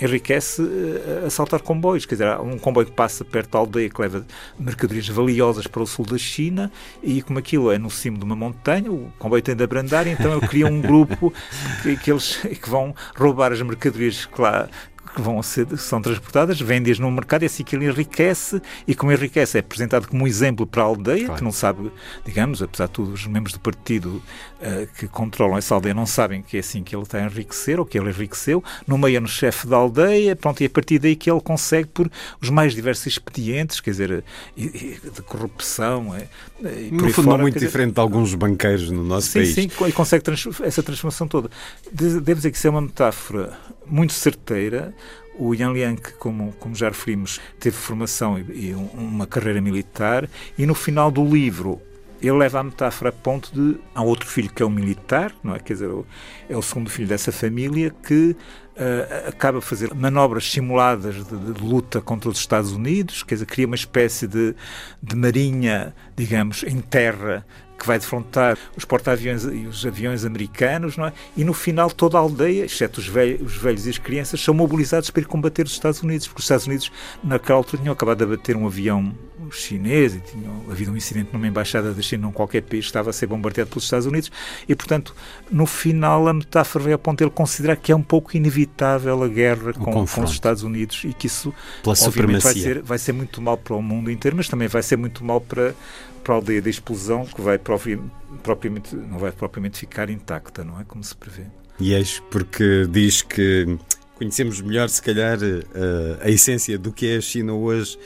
enriquece 0.01 0.61
eh, 0.61 1.25
a 1.27 1.29
saltar 1.29 1.61
comboios. 1.61 2.05
Quer 2.05 2.15
dizer, 2.15 2.27
há 2.27 2.41
um 2.41 2.57
comboio 2.57 2.87
que 2.87 2.93
passa 2.93 3.23
perto 3.23 3.51
da 3.51 3.59
aldeia 3.59 3.89
que 3.89 4.01
leva 4.01 4.25
mercadorias 4.59 5.07
valiosas 5.07 5.67
para 5.67 5.81
o 5.81 5.87
sul 5.87 6.05
da 6.05 6.17
China 6.17 6.71
e 7.03 7.21
como 7.21 7.39
aquilo 7.39 7.71
é 7.71 7.77
no 7.77 7.89
cimo 7.89 8.17
de 8.17 8.23
uma 8.23 8.35
montanha, 8.35 8.91
o 8.91 9.11
comboio 9.19 9.41
tem 9.41 9.55
de 9.55 9.63
abrandar, 9.63 10.07
então 10.07 10.31
ele 10.35 10.47
cria 10.47 10.67
um 10.67 10.81
grupo 10.81 11.33
que, 11.83 11.95
que 11.97 12.11
eles 12.11 12.37
que 12.37 12.69
vão 12.69 12.95
roubar 13.15 13.51
as 13.51 13.61
mercadorias 13.61 14.25
que 14.25 14.41
lá 14.41 14.67
que 15.13 15.21
vão 15.21 15.41
ser, 15.43 15.67
são 15.77 16.01
transportadas, 16.01 16.59
vendem-as 16.59 16.99
no 16.99 17.11
mercado, 17.11 17.43
é 17.43 17.45
assim 17.45 17.63
que 17.63 17.75
ele 17.75 17.85
enriquece, 17.85 18.61
e 18.87 18.95
como 18.95 19.11
enriquece 19.11 19.57
é 19.57 19.59
apresentado 19.59 20.07
como 20.07 20.23
um 20.23 20.27
exemplo 20.27 20.65
para 20.65 20.83
a 20.83 20.85
aldeia, 20.85 21.25
claro. 21.25 21.35
que 21.37 21.43
não 21.43 21.51
sabe, 21.51 21.91
digamos, 22.25 22.61
apesar 22.61 22.87
de 22.87 22.93
tudo, 22.93 23.13
os 23.13 23.25
membros 23.27 23.53
do 23.53 23.59
partido 23.59 24.21
uh, 24.61 24.87
que 24.97 25.07
controlam 25.07 25.57
essa 25.57 25.75
aldeia 25.75 25.93
não 25.93 26.05
sabem 26.05 26.41
que 26.41 26.57
é 26.57 26.59
assim 26.59 26.83
que 26.83 26.95
ele 26.95 27.03
está 27.03 27.17
a 27.17 27.25
enriquecer, 27.25 27.79
ou 27.79 27.85
que 27.85 27.97
ele 27.97 28.09
enriqueceu, 28.09 28.63
nomeia-no 28.87 29.27
chefe 29.27 29.67
da 29.67 29.77
aldeia, 29.77 30.35
pronto, 30.35 30.61
e 30.61 30.65
a 30.65 30.69
partir 30.69 30.99
daí 30.99 31.15
que 31.15 31.29
ele 31.29 31.41
consegue, 31.41 31.87
por 31.87 32.09
os 32.41 32.49
mais 32.49 32.73
diversos 32.73 33.05
expedientes, 33.07 33.79
quer 33.79 33.91
dizer, 33.91 34.23
de 34.55 35.21
corrupção. 35.23 36.15
É, 36.15 36.27
no 36.91 36.99
fundo, 37.09 37.13
fora, 37.13 37.27
não 37.27 37.37
muito 37.39 37.59
diferente 37.59 37.89
dizer, 37.89 37.93
de 37.95 37.99
alguns 37.99 38.35
banqueiros 38.35 38.89
no 38.89 39.03
nosso 39.03 39.27
sim, 39.27 39.39
país. 39.39 39.55
Sim, 39.55 39.69
sim, 39.69 39.85
e 39.87 39.91
consegue 39.91 40.23
trans 40.23 40.47
essa 40.61 40.83
transformação 40.83 41.27
toda. 41.27 41.49
Devo 41.91 42.35
dizer 42.35 42.51
que 42.51 42.57
isso 42.57 42.67
é 42.67 42.69
uma 42.69 42.81
metáfora 42.81 43.57
muito 43.91 44.13
certeira. 44.13 44.93
O 45.37 45.53
Yan 45.53 45.71
Liang, 45.71 46.01
como, 46.17 46.53
como 46.59 46.75
já 46.75 46.89
referimos, 46.89 47.39
teve 47.59 47.75
formação 47.75 48.39
e, 48.39 48.69
e 48.69 48.73
uma 48.93 49.27
carreira 49.27 49.61
militar, 49.61 50.29
e 50.57 50.65
no 50.65 50.75
final 50.75 51.11
do 51.11 51.23
livro 51.23 51.81
ele 52.21 52.37
leva 52.37 52.59
a 52.59 52.63
metáfora 52.63 53.09
a 53.09 53.13
ponto 53.13 53.51
de 53.53 53.79
há 53.95 54.01
outro 54.01 54.27
filho 54.27 54.49
que 54.49 54.61
é 54.61 54.65
um 54.65 54.69
militar, 54.69 55.33
não 55.43 55.55
é? 55.55 55.59
Quer 55.59 55.73
dizer, 55.73 55.89
é 56.49 56.55
o 56.55 56.61
segundo 56.61 56.89
filho 56.89 57.07
dessa 57.07 57.31
família 57.31 57.93
que 58.03 58.35
uh, 58.75 59.29
acaba 59.29 59.57
a 59.57 59.61
fazer 59.61 59.93
manobras 59.93 60.49
simuladas 60.51 61.15
de, 61.25 61.53
de, 61.53 61.61
luta 61.61 61.99
contra 61.99 62.29
os 62.29 62.37
Estados 62.37 62.71
Unidos, 62.71 63.23
quer 63.23 63.35
dizer, 63.35 63.45
cria 63.45 63.65
uma 63.65 63.75
espécie 63.75 64.27
de, 64.27 64.55
de 65.01 65.15
marinha, 65.15 65.95
digamos, 66.15 66.63
em 66.63 66.79
terra 66.79 67.45
que 67.81 67.87
vai 67.87 67.97
defrontar 67.97 68.59
os 68.77 68.85
porta-aviões 68.85 69.43
e 69.43 69.65
os 69.65 69.83
aviões 69.83 70.23
americanos, 70.23 70.97
não 70.97 71.07
é? 71.07 71.13
E 71.35 71.43
no 71.43 71.51
final 71.51 71.89
toda 71.89 72.15
a 72.15 72.21
aldeia, 72.21 72.65
exceto 72.65 72.99
os 72.99 73.07
velhos, 73.07 73.41
os 73.41 73.57
velhos 73.57 73.87
e 73.87 73.89
as 73.89 73.97
crianças, 73.97 74.39
são 74.39 74.53
mobilizados 74.53 75.09
para 75.09 75.23
ir 75.23 75.25
combater 75.25 75.65
os 75.65 75.71
Estados 75.71 76.03
Unidos, 76.03 76.27
porque 76.27 76.41
os 76.41 76.45
Estados 76.45 76.67
Unidos 76.67 76.91
naquela 77.23 77.57
altura 77.57 77.81
tinham 77.81 77.93
acabado 77.93 78.19
de 78.19 78.23
abater 78.23 78.55
um 78.55 78.67
avião 78.67 79.11
chinês 79.51 80.15
e 80.15 80.19
tinha 80.19 80.49
havido 80.69 80.91
um 80.91 80.97
incidente 80.97 81.29
numa 81.33 81.47
embaixada 81.47 81.93
da 81.93 82.01
China 82.01 82.27
num 82.27 82.31
qualquer 82.31 82.61
país 82.61 82.85
que 82.85 82.89
estava 82.89 83.09
a 83.09 83.13
ser 83.13 83.27
bombardeado 83.27 83.69
pelos 83.69 83.83
Estados 83.83 84.05
Unidos 84.05 84.31
e, 84.67 84.75
portanto, 84.75 85.15
no 85.49 85.65
final 85.65 86.27
a 86.27 86.33
metáfora 86.33 86.83
veio 86.83 86.95
a 86.95 86.99
ponto 86.99 87.19
de 87.19 87.23
ele 87.25 87.31
considerar 87.31 87.75
que 87.75 87.91
é 87.91 87.95
um 87.95 88.03
pouco 88.03 88.35
inevitável 88.35 89.23
a 89.23 89.27
guerra 89.27 89.73
com, 89.73 90.05
com, 90.05 90.23
os 90.23 90.31
Estados 90.31 90.63
Unidos 90.63 91.03
e 91.03 91.13
que 91.13 91.27
isso, 91.27 91.53
Pela 91.83 91.95
obviamente, 92.01 92.43
vai 92.43 92.53
ser, 92.53 92.81
vai 92.81 92.97
ser 92.97 93.13
muito 93.13 93.41
mal 93.41 93.57
para 93.57 93.75
o 93.75 93.81
mundo 93.81 94.09
inteiro, 94.09 94.37
mas 94.37 94.47
também 94.47 94.67
vai 94.67 94.83
ser 94.83 94.97
muito 94.97 95.23
mal 95.23 95.41
para, 95.41 95.75
para 96.23 96.33
a 96.33 96.37
aldeia 96.37 96.61
da 96.61 96.69
explosão, 96.69 97.25
que 97.25 97.41
vai 97.41 97.57
propriamente, 97.57 98.95
não 98.95 99.17
vai 99.17 99.31
propriamente 99.31 99.79
ficar 99.79 100.09
intacta, 100.09 100.63
não 100.63 100.79
é? 100.79 100.83
Como 100.83 101.03
se 101.03 101.15
prevê. 101.15 101.43
E 101.79 101.93
eis 101.93 102.21
porque 102.29 102.87
diz 102.89 103.21
que 103.21 103.77
conhecemos 104.15 104.61
melhor, 104.61 104.87
se 104.87 105.01
calhar, 105.01 105.39
a, 105.41 105.45
eh, 105.45 106.17
a 106.21 106.29
essência 106.29 106.77
do 106.77 106.91
que 106.91 107.07
é 107.07 107.17
a 107.17 107.21
China 107.21 107.53
hoje 107.53 107.97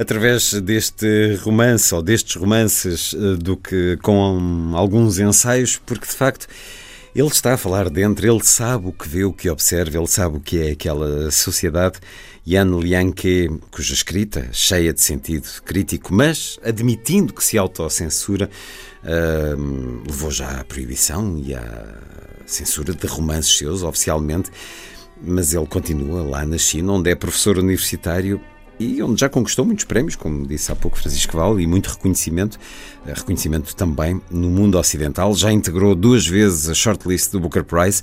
através 0.00 0.54
deste 0.54 1.34
romance 1.42 1.94
ou 1.94 2.00
destes 2.00 2.34
romances 2.34 3.14
eh, 3.14 3.36
do 3.36 3.54
que 3.54 3.98
com 3.98 4.72
alguns 4.74 5.18
ensaios, 5.18 5.76
porque 5.76 6.06
de 6.06 6.14
facto 6.14 6.46
ele 7.14 7.28
está 7.28 7.52
a 7.52 7.58
falar 7.58 7.90
dentro, 7.90 8.26
ele 8.26 8.42
sabe 8.42 8.86
o 8.86 8.92
que 8.92 9.06
vê, 9.06 9.24
o 9.24 9.32
que 9.32 9.50
observa, 9.50 9.98
ele 9.98 10.06
sabe 10.06 10.38
o 10.38 10.40
que 10.40 10.58
é 10.58 10.70
aquela 10.70 11.30
sociedade. 11.30 11.98
Yan 12.48 12.78
Lianke, 12.78 13.50
cuja 13.70 13.92
escrita, 13.92 14.48
cheia 14.52 14.94
de 14.94 15.02
sentido 15.02 15.46
crítico, 15.66 16.14
mas 16.14 16.58
admitindo 16.64 17.34
que 17.34 17.44
se 17.44 17.58
autocensura, 17.58 18.48
uh, 19.04 20.02
levou 20.06 20.30
já 20.30 20.60
à 20.60 20.64
proibição 20.64 21.36
e 21.44 21.54
à 21.54 21.94
censura 22.46 22.94
de 22.94 23.06
romances 23.06 23.58
seus, 23.58 23.82
oficialmente, 23.82 24.50
mas 25.20 25.52
ele 25.52 25.66
continua 25.66 26.22
lá 26.22 26.46
na 26.46 26.56
China, 26.56 26.92
onde 26.92 27.10
é 27.10 27.14
professor 27.14 27.58
universitário 27.58 28.40
e 28.80 29.02
onde 29.02 29.20
já 29.20 29.28
conquistou 29.28 29.62
muitos 29.62 29.84
prémios, 29.84 30.16
como 30.16 30.46
disse 30.46 30.72
há 30.72 30.74
pouco 30.74 30.98
Francisco 30.98 31.36
Val, 31.36 31.60
e 31.60 31.66
muito 31.66 31.88
reconhecimento, 31.88 32.58
eh, 33.06 33.12
reconhecimento 33.14 33.76
também 33.76 34.18
no 34.30 34.48
mundo 34.48 34.78
ocidental. 34.78 35.34
Já 35.34 35.52
integrou 35.52 35.94
duas 35.94 36.26
vezes 36.26 36.66
a 36.66 36.72
shortlist 36.72 37.30
do 37.30 37.38
Booker 37.38 37.62
Prize. 37.62 38.02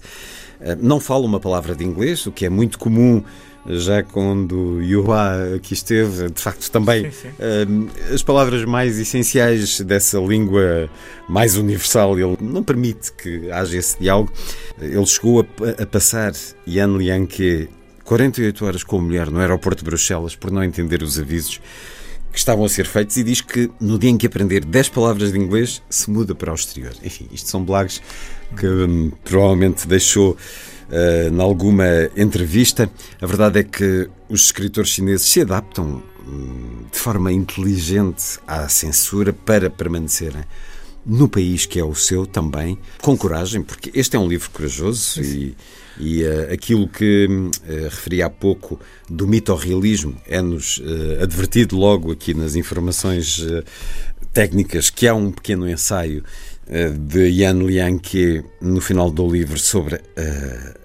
Eh, 0.62 0.78
não 0.80 1.00
fala 1.00 1.26
uma 1.26 1.40
palavra 1.40 1.74
de 1.74 1.84
inglês, 1.84 2.28
o 2.28 2.32
que 2.32 2.46
é 2.46 2.50
muito 2.50 2.78
comum 2.78 3.24
já 3.70 4.02
quando 4.02 4.82
Yuhua 4.82 5.56
aqui 5.56 5.74
esteve, 5.74 6.30
de 6.30 6.42
facto 6.42 6.72
também 6.72 7.12
sim, 7.12 7.28
sim. 7.34 8.14
As 8.14 8.24
palavras 8.24 8.64
mais 8.64 8.98
essenciais 8.98 9.82
dessa 9.82 10.18
língua 10.20 10.90
mais 11.28 11.58
universal, 11.58 12.18
ele 12.18 12.38
não 12.40 12.64
permite 12.64 13.12
que 13.12 13.52
haja 13.52 13.78
esse 13.78 14.00
diálogo. 14.00 14.32
Ele 14.80 15.06
chegou 15.06 15.42
a, 15.42 15.84
a 15.84 15.86
passar 15.86 16.32
Yan 16.66 16.96
Lianke 16.98 17.68
48 18.08 18.66
horas 18.66 18.84
com 18.84 18.98
a 18.98 19.02
mulher 19.02 19.30
no 19.30 19.40
aeroporto 19.40 19.84
de 19.84 19.90
Bruxelas 19.90 20.34
por 20.34 20.50
não 20.50 20.64
entender 20.64 21.04
os 21.04 21.20
avisos 21.20 21.60
que 22.32 22.40
estavam 22.40 22.64
a 22.64 22.70
ser 22.70 22.86
feitos 22.86 23.18
e 23.18 23.24
diz 23.24 23.42
que 23.42 23.70
no 23.82 24.00
dia 24.00 24.10
em 24.10 24.18
que 24.18 24.26
aprender 24.26 24.64
10 24.64 24.90
palavras 24.90 25.34
de 25.34 25.38
inglês 25.38 25.84
se 25.90 26.10
muda 26.10 26.34
para 26.34 26.52
o 26.52 26.56
exterior. 26.56 26.94
Enfim, 27.04 27.28
isto 27.34 27.50
são 27.50 27.66
blagues 27.66 28.02
que 28.58 28.66
hum, 28.66 29.12
provavelmente 29.26 29.86
deixou 29.86 30.32
uh, 30.32 31.34
em 31.34 31.42
alguma 31.42 31.86
entrevista. 32.16 32.90
A 33.22 33.26
verdade 33.26 33.60
é 33.60 33.64
que 33.64 34.10
os 34.30 34.46
escritores 34.46 34.90
chineses 34.90 35.28
se 35.28 35.42
adaptam 35.42 36.02
hum, 36.26 36.86
de 36.90 36.98
forma 36.98 37.30
inteligente 37.30 38.40
à 38.48 38.70
censura 38.70 39.34
para 39.34 39.70
permanecerem 39.70 40.46
no 41.08 41.30
país 41.30 41.66
que 41.66 41.80
é 41.80 41.84
o 41.84 41.96
seu 41.96 42.28
também, 42.28 42.78
com 43.02 43.18
coragem, 43.18 43.64
porque 43.64 43.90
este 43.94 44.18
é 44.18 44.20
um 44.20 44.28
livro 44.28 44.50
corajoso 44.52 45.22
e 45.22 45.56
e 46.00 46.24
uh, 46.24 46.54
aquilo 46.54 46.88
que 46.88 47.28
uh, 47.28 47.52
referi 47.86 48.22
há 48.22 48.30
pouco 48.30 48.80
do 49.10 49.28
mito-realismo 49.28 50.16
é-nos 50.28 50.78
uh, 50.78 51.24
advertido 51.24 51.76
logo 51.76 52.12
aqui 52.12 52.34
nas 52.34 52.56
informações 52.56 53.44
técnicas 54.34 54.90
que 54.90 55.08
há 55.08 55.16
um 55.16 55.32
pequeno 55.32 55.70
ensaio 55.70 56.24
de 56.70 57.30
Yan 57.30 57.60
Liang 57.64 58.44
no 58.62 58.82
final 58.82 59.10
do 59.10 59.30
livro 59.30 59.58
sobre 59.58 60.02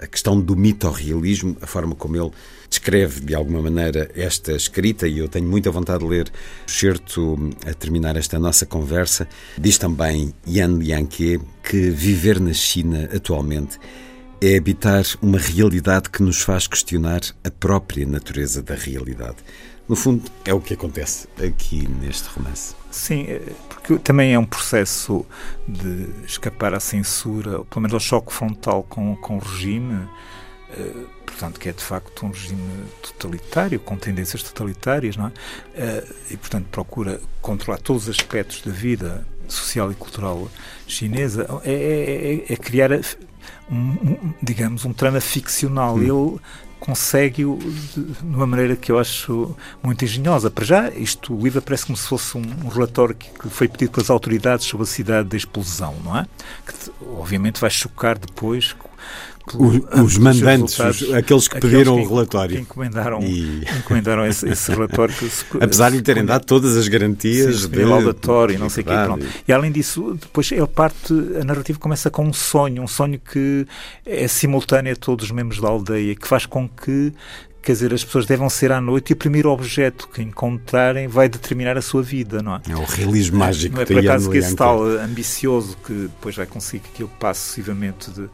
a 0.01 0.07
questão 0.07 0.41
do 0.41 0.57
mito-realismo, 0.57 1.57
a 1.61 1.67
forma 1.67 1.95
como 1.95 2.17
ele 2.17 2.31
descreve 2.71 3.21
de 3.21 3.35
alguma 3.35 3.61
maneira 3.61 4.11
esta 4.15 4.53
escrita 4.53 5.07
e 5.07 5.19
eu 5.19 5.29
tenho 5.29 5.47
muita 5.47 5.71
vontade 5.71 6.05
de 6.05 6.09
ler 6.09 6.33
o 6.67 6.71
certo 6.71 7.37
a 7.67 7.75
terminar 7.75 8.17
esta 8.17 8.39
nossa 8.39 8.65
conversa. 8.65 9.29
Diz 9.59 9.77
também 9.77 10.33
Yan 10.47 10.79
Liang 10.79 11.07
que 11.07 11.91
viver 11.91 12.41
na 12.41 12.55
China 12.55 13.09
atualmente 13.15 13.79
é 14.41 14.57
habitar 14.57 15.05
uma 15.21 15.39
realidade 15.39 16.11
que 16.11 16.23
nos 16.23 16.41
faz 16.41 16.67
questionar 16.67 17.21
a 17.45 17.51
própria 17.51 18.07
natureza 18.07 18.63
da 18.63 18.75
realidade. 18.75 19.37
No 19.89 19.95
fundo, 19.95 20.23
é 20.45 20.55
o 20.55 20.61
que 20.61 20.75
acontece 20.75 21.29
aqui 21.37 21.87
neste 21.87 22.29
romance. 22.29 22.75
Sim, 22.91 23.27
porque 23.83 23.99
também 23.99 24.33
é 24.33 24.39
um 24.39 24.45
processo 24.45 25.27
de 25.67 26.09
escapar 26.25 26.73
à 26.75 26.81
censura, 26.81 27.59
ou 27.59 27.65
pelo 27.65 27.83
menos 27.83 27.95
ao 27.95 28.01
choque 28.01 28.33
frontal 28.33 28.85
com, 28.85 29.17
com 29.17 29.37
o 29.37 29.39
regime, 29.41 30.09
eh, 30.71 30.93
portanto, 31.27 31.59
que 31.59 31.69
é 31.69 31.73
de 31.73 31.83
facto 31.83 32.25
um 32.25 32.31
regime 32.31 32.85
totalitário, 33.03 33.81
com 33.81 33.97
tendências 33.97 34.43
totalitárias, 34.43 35.17
não 35.17 35.27
é? 35.27 35.33
Eh, 35.75 36.05
e, 36.31 36.37
portanto, 36.37 36.67
procura 36.71 37.21
controlar 37.41 37.79
todos 37.79 38.05
os 38.05 38.09
aspectos 38.09 38.63
da 38.63 38.71
vida 38.71 39.27
social 39.49 39.91
e 39.91 39.95
cultural 39.95 40.49
chinesa. 40.87 41.47
É, 41.65 41.73
é, 41.73 42.35
é, 42.35 42.53
é 42.53 42.57
criar 42.57 42.91
um, 43.71 44.33
digamos, 44.43 44.85
um 44.85 44.93
trama 44.93 45.21
ficcional. 45.21 45.97
Hum. 45.97 46.03
Ele 46.03 46.41
consegue-o 46.85 47.59
de 47.59 48.25
uma 48.25 48.45
maneira 48.45 48.75
que 48.75 48.91
eu 48.91 48.99
acho 48.99 49.55
muito 49.81 50.05
engenhosa. 50.05 50.51
Para 50.51 50.65
já, 50.65 50.91
isto, 50.91 51.33
o 51.33 51.41
livro 51.41 51.63
parece 51.63 51.87
como 51.87 51.97
se 51.97 52.09
fosse 52.09 52.37
um, 52.37 52.43
um 52.65 52.69
relatório 52.69 53.15
que, 53.15 53.31
que, 53.31 53.49
foi 53.49 53.69
pedido 53.69 53.93
pelas 53.93 54.11
autoridades 54.11 54.67
sobre 54.67 54.83
a 54.83 54.87
cidade 54.87 55.29
da 55.29 55.37
explosão, 55.37 55.95
não 56.05 56.19
é? 56.19 56.27
Que 56.67 56.91
obviamente 57.17 57.61
vai 57.61 57.71
chocar 57.71 58.19
depois 58.19 58.75
os 60.03 60.19
mandantes, 60.19 60.79
os, 60.79 61.13
aqueles 61.13 61.49
que 61.49 61.61
pediram 61.61 61.97
que, 61.97 62.03
o 62.03 62.09
relatório. 62.09 62.57
Que 62.57 62.63
encomendaram, 62.63 63.21
e... 63.23 63.65
encomendaram 63.79 64.27
esse, 64.27 64.49
esse 64.49 64.71
relatório. 64.73 65.15
Que 65.15 65.29
se, 65.29 65.45
Apesar 65.61 65.91
de 65.91 65.97
lhe 65.97 66.03
terem 66.03 66.25
dado 66.25 66.45
todas 66.45 66.77
as 66.77 66.89
garantias. 66.89 67.63
Sim, 67.63 67.69
de 67.69 67.85
laudatório 67.85 68.55
e 68.55 68.59
não 68.59 68.69
sei 68.69 68.83
o 68.83 68.87
quê. 68.87 68.93
Pronto. 69.05 69.27
E 69.47 69.53
além 69.53 69.73
disso, 69.73 70.17
depois 70.21 70.51
ele 70.53 70.67
parte, 70.67 71.13
a 71.41 71.45
narrativa 71.45 71.79
começa 71.79 72.11
com 72.11 72.25
um 72.25 72.33
sonho, 72.33 72.83
um 72.83 72.89
sonho 72.89 73.19
que 73.19 73.67
é 74.07 74.29
simultâneo 74.29 74.93
a 74.93 74.97
todos 74.97 75.27
os 75.27 75.31
membros 75.31 75.61
da 75.61 75.69
aldeia, 75.69 76.15
que 76.15 76.27
faz 76.27 76.47
com 76.47 76.69
que 76.69 77.13
Quer 77.63 77.73
dizer, 77.73 77.95
as 77.95 78.03
pessoas 78.03 78.27
devem 78.27 78.49
ser 78.49 78.73
à 78.73 78.81
noite 78.81 79.11
e 79.11 79.13
o 79.13 79.17
primeiro 79.17 79.49
objeto 79.49 80.09
que 80.09 80.21
encontrarem 80.21 81.07
vai 81.07 81.29
determinar 81.29 81.77
a 81.77 81.83
sua 81.83 82.03
vida, 82.03 82.43
não 82.43 82.57
é? 82.57 82.61
É 82.69 82.75
o 82.75 82.85
realismo 82.85 83.39
mágico. 83.39 83.77
Não 83.77 83.83
é 83.83 83.87
por 83.87 83.99
acaso 83.99 84.31
que 84.31 84.39
esse 84.39 84.57
tal 84.57 84.83
ambicioso 84.83 85.77
que 85.87 85.93
depois 85.93 86.35
vai 86.35 86.47
conseguir 86.47 86.83
que 86.83 86.91
aquilo 86.91 87.11
passe 87.21 87.41
sucessivamente 87.41 88.11
de, 88.11 88.29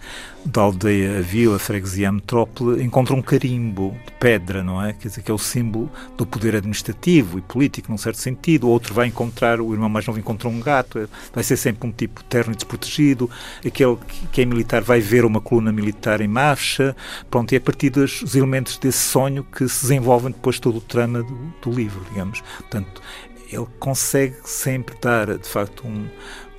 da 0.46 0.62
aldeia 0.62 1.18
a 1.18 1.20
vila, 1.20 1.56
a 1.56 1.58
freguesia, 1.58 2.08
a 2.08 2.12
metrópole, 2.12 2.82
encontra 2.82 3.14
um 3.14 3.20
carimbo 3.20 3.94
de 4.06 4.12
pedra, 4.12 4.62
não 4.62 4.82
é? 4.82 4.94
Quer 4.94 5.08
dizer, 5.08 5.22
que 5.22 5.30
é 5.30 5.34
o 5.34 5.38
símbolo 5.38 5.90
do 6.16 6.24
poder 6.24 6.56
administrativo 6.56 7.38
e 7.38 7.42
político, 7.42 7.90
num 7.90 7.98
certo 7.98 8.18
sentido. 8.18 8.66
O 8.66 8.70
outro 8.70 8.94
vai 8.94 9.08
encontrar, 9.08 9.60
o 9.60 9.72
irmão 9.72 9.88
mais 9.88 10.06
novo 10.06 10.18
encontra 10.18 10.48
um 10.48 10.60
gato, 10.60 11.08
vai 11.34 11.44
ser 11.44 11.56
sempre 11.56 11.86
um 11.86 11.92
tipo 11.92 12.24
terno 12.24 12.52
e 12.52 12.56
desprotegido. 12.56 13.30
Aquele 13.64 13.98
que 14.32 14.40
é 14.40 14.44
militar 14.44 14.80
vai 14.80 15.00
ver 15.00 15.24
uma 15.24 15.40
coluna 15.40 15.70
militar 15.70 16.22
em 16.22 16.28
marcha. 16.28 16.96
Pronto, 17.30 17.52
e 17.52 17.56
é 17.56 17.58
a 17.58 17.60
partir 17.60 17.90
dos 17.90 18.34
elementos 18.34 18.78
desse 18.78 18.98
sonho 19.18 19.42
que 19.42 19.68
se 19.68 19.82
desenvolvem 19.82 20.30
depois 20.30 20.60
todo 20.60 20.78
o 20.78 20.80
trama 20.80 21.24
do, 21.24 21.52
do 21.60 21.70
livro, 21.72 22.04
digamos. 22.08 22.40
Portanto, 22.58 23.02
ele 23.50 23.66
consegue 23.80 24.36
sempre 24.44 24.94
dar, 25.02 25.36
de 25.36 25.48
facto, 25.48 25.84
um, 25.86 26.08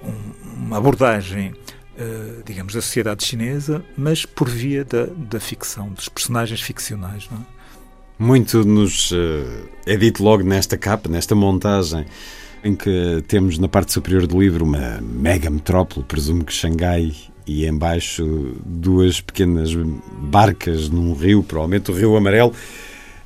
um, 0.04 0.66
uma 0.66 0.78
abordagem 0.78 1.54
Uh, 2.02 2.42
digamos, 2.46 2.74
da 2.74 2.82
sociedade 2.82 3.26
chinesa, 3.26 3.84
mas 3.98 4.24
por 4.26 4.48
via 4.48 4.86
da, 4.86 5.08
da 5.08 5.38
ficção, 5.38 5.90
dos 5.90 6.08
personagens 6.08 6.62
ficcionais. 6.62 7.28
É? 7.30 7.36
Muito 8.18 8.64
nos 8.64 9.12
uh, 9.12 9.68
é 9.86 9.98
dito 9.98 10.24
logo 10.24 10.42
nesta 10.42 10.78
capa, 10.78 11.10
nesta 11.10 11.36
montagem, 11.36 12.06
em 12.64 12.74
que 12.74 13.22
temos 13.28 13.60
na 13.60 13.68
parte 13.68 13.92
superior 13.92 14.26
do 14.28 14.40
livro 14.40 14.64
uma 14.64 15.02
mega 15.02 15.50
metrópole, 15.50 16.06
presumo 16.06 16.46
que 16.46 16.54
Xangai 16.54 17.14
e 17.50 17.66
embaixo 17.66 18.54
duas 18.64 19.20
pequenas 19.20 19.72
barcas 20.22 20.88
num 20.88 21.14
rio, 21.14 21.42
provavelmente 21.42 21.90
o 21.90 21.96
Rio 21.96 22.16
Amarelo. 22.16 22.54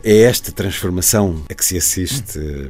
É 0.01 0.21
esta 0.21 0.49
transformação 0.51 1.43
a 1.49 1.53
que 1.53 1.63
se 1.63 1.77
assiste 1.77 2.39
eh, 2.39 2.69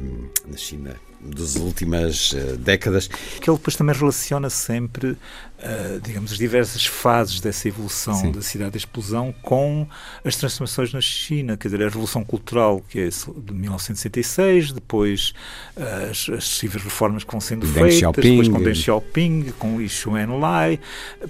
na 0.50 0.56
China 0.56 0.96
das 1.24 1.56
últimas 1.56 2.32
uh, 2.32 2.56
décadas. 2.56 3.08
Que 3.08 3.48
ele 3.50 3.56
depois 3.56 3.76
também 3.76 3.94
relaciona 3.94 4.50
sempre, 4.50 5.10
uh, 5.10 6.00
digamos, 6.02 6.32
as 6.32 6.38
diversas 6.38 6.86
fases 6.86 7.40
dessa 7.40 7.68
evolução 7.68 8.14
Sim. 8.14 8.32
da 8.32 8.42
cidade 8.42 8.72
da 8.72 8.76
explosão 8.76 9.34
com 9.42 9.86
as 10.24 10.36
transformações 10.36 10.92
na 10.92 11.00
China, 11.00 11.56
quer 11.56 11.68
dizer, 11.68 11.82
a 11.82 11.84
Revolução 11.84 12.24
Cultural, 12.24 12.82
que 12.88 13.00
é 13.00 13.08
de 13.08 13.52
1966, 13.52 14.72
depois 14.72 15.32
uh, 15.76 16.10
as, 16.10 16.28
as 16.28 16.44
sucessivas 16.44 16.82
reformas 16.82 17.24
que 17.24 17.30
vão 17.30 17.40
sendo 17.40 17.66
Deng 17.66 17.74
feitas, 17.74 17.94
Xiaoping. 17.94 18.22
depois 18.22 18.48
com 18.48 18.62
Deng 18.62 18.74
Xiaoping, 18.74 19.52
com 19.58 19.78
Li 19.78 19.88
Enlai, 20.22 20.78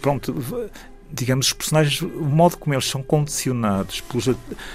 pronto, 0.00 0.34
digamos, 1.14 1.46
os 1.46 1.52
personagens, 1.52 2.00
o 2.02 2.24
modo 2.24 2.56
como 2.56 2.74
eles 2.74 2.86
são 2.86 3.02
condicionados 3.02 4.00
pelos, 4.00 4.24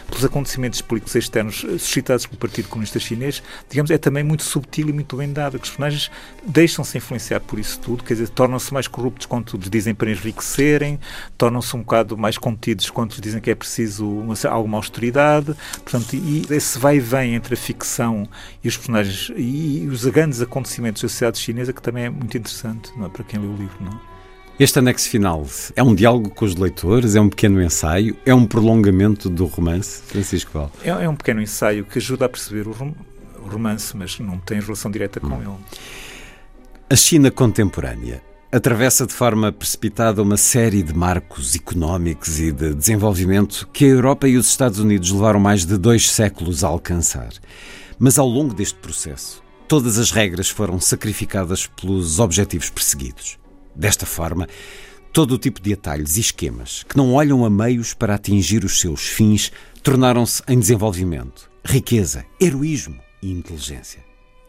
pelos 0.08 0.26
acontecimentos 0.26 0.82
políticos 0.82 1.16
externos 1.16 1.66
suscitados 1.78 2.26
pelo 2.26 2.38
Partido 2.38 2.70
Comunista 2.70 3.00
Chinês, 3.00 3.44
digamos, 3.70 3.92
é 3.92 3.98
também 3.98 4.24
muito 4.24 4.44
subtil 4.44 4.90
e 4.90 4.94
muito 4.94 5.18
bem 5.18 5.32
dado. 5.32 5.56
Os 5.56 5.62
personagens 5.62 6.10
deixam-se 6.46 6.98
influenciar 6.98 7.40
por 7.42 7.60
isso 7.60 7.80
tudo, 7.80 8.04
quer 8.04 8.14
dizer, 8.14 8.30
tornam-se 8.30 8.74
mais 8.74 8.88
corruptos 8.88 9.26
quando 9.26 9.58
lhes 9.58 9.70
dizem 9.70 9.94
para 9.94 10.10
enriquecerem, 10.10 11.00
tornam-se 11.38 11.76
um 11.76 11.80
bocado 11.80 12.18
mais 12.18 12.38
contidos 12.38 12.90
quando 12.90 13.12
lhes 13.12 13.22
dizem 13.22 13.42
que 13.42 13.52
é 13.52 13.56
preciso 13.56 14.08
uma, 14.08 14.36
alguma 14.50 14.78
austeridade. 14.78 15.54
Portanto, 15.84 16.16
e 16.16 16.46
esse 16.50 16.80
vai 16.80 16.98
e 16.98 17.00
vem 17.00 17.36
entre 17.36 17.54
a 17.54 17.58
ficção 17.58 18.28
e 18.64 18.68
os 18.68 18.78
personagens 18.78 19.32
e, 19.36 19.84
e 19.84 19.88
os 19.88 20.06
grandes 20.06 20.42
acontecimentos 20.42 21.02
da 21.02 21.10
sociedade 21.10 21.40
chinesa 21.40 21.74
que 21.74 21.82
também 21.82 22.06
é 22.06 22.10
muito 22.10 22.38
interessante 22.38 22.92
não 22.98 23.06
é, 23.06 23.10
para 23.10 23.24
quem 23.24 23.40
lê 23.40 23.48
o 23.48 23.56
livro. 23.56 23.78
Não 23.82 23.92
é? 23.92 24.19
Este 24.60 24.78
anexo 24.78 25.10
final 25.10 25.48
é 25.74 25.82
um 25.82 25.96
diálogo 25.96 26.30
com 26.32 26.44
os 26.44 26.54
leitores, 26.54 27.16
é 27.16 27.22
um 27.22 27.30
pequeno 27.30 27.64
ensaio, 27.64 28.18
é 28.26 28.36
um 28.36 28.46
prolongamento 28.46 29.30
do 29.30 29.46
romance, 29.46 30.02
Francisco 30.02 30.52
Val? 30.54 30.70
É, 30.84 30.90
é 30.90 31.08
um 31.08 31.16
pequeno 31.16 31.42
ensaio 31.42 31.86
que 31.86 31.98
ajuda 31.98 32.26
a 32.26 32.30
perceber 32.30 32.68
o, 32.68 32.74
rom 32.74 32.92
o 33.42 33.48
romance, 33.48 33.96
mas 33.96 34.20
não 34.20 34.38
tem 34.38 34.60
relação 34.60 34.92
direta 34.92 35.22
com 35.22 35.28
hum. 35.28 35.42
ele. 35.42 35.80
A 36.90 36.96
China 36.98 37.32
contemporânea 37.32 38.22
atravessa 38.52 39.08
de 39.08 39.14
forma 39.14 39.50
precipitada 39.50 40.22
uma 40.22 40.36
série 40.36 40.84
de 40.84 40.94
marcos 40.94 41.56
económicos 41.56 42.38
e 42.42 42.52
de 42.52 42.74
desenvolvimento 42.74 43.66
que 43.72 43.86
a 43.86 43.88
Europa 43.88 44.28
e 44.28 44.36
os 44.36 44.50
Estados 44.50 44.80
Unidos 44.80 45.10
levaram 45.10 45.40
mais 45.40 45.66
de 45.66 45.78
dois 45.78 46.12
séculos 46.12 46.66
a 46.66 46.68
alcançar. 46.68 47.30
Mas 47.98 48.20
ao 48.20 48.28
longo 48.28 48.54
deste 48.54 48.78
processo, 48.80 49.42
todas 49.70 49.98
as 49.98 50.12
regras 50.12 50.50
foram 50.50 50.82
sacrificadas 50.82 51.66
pelos 51.66 52.20
objetivos 52.20 52.70
perseguidos. 52.70 53.40
Desta 53.76 54.06
forma, 54.06 54.48
todo 55.14 55.34
o 55.34 55.38
tipo 55.38 55.62
de 55.62 55.74
atalhos 55.74 56.18
e 56.18 56.22
esquemas 56.22 56.84
que 56.84 56.98
não 56.98 57.14
olham 57.14 57.46
a 57.46 57.50
meios 57.50 57.94
para 57.94 58.16
atingir 58.16 58.64
os 58.64 58.80
seus 58.80 59.02
fins 59.02 59.52
tornaram-se 59.82 60.42
em 60.48 60.60
desenvolvimento, 60.60 61.50
riqueza, 61.64 62.26
heroísmo 62.42 63.00
e 63.22 63.32
inteligência. 63.32 64.04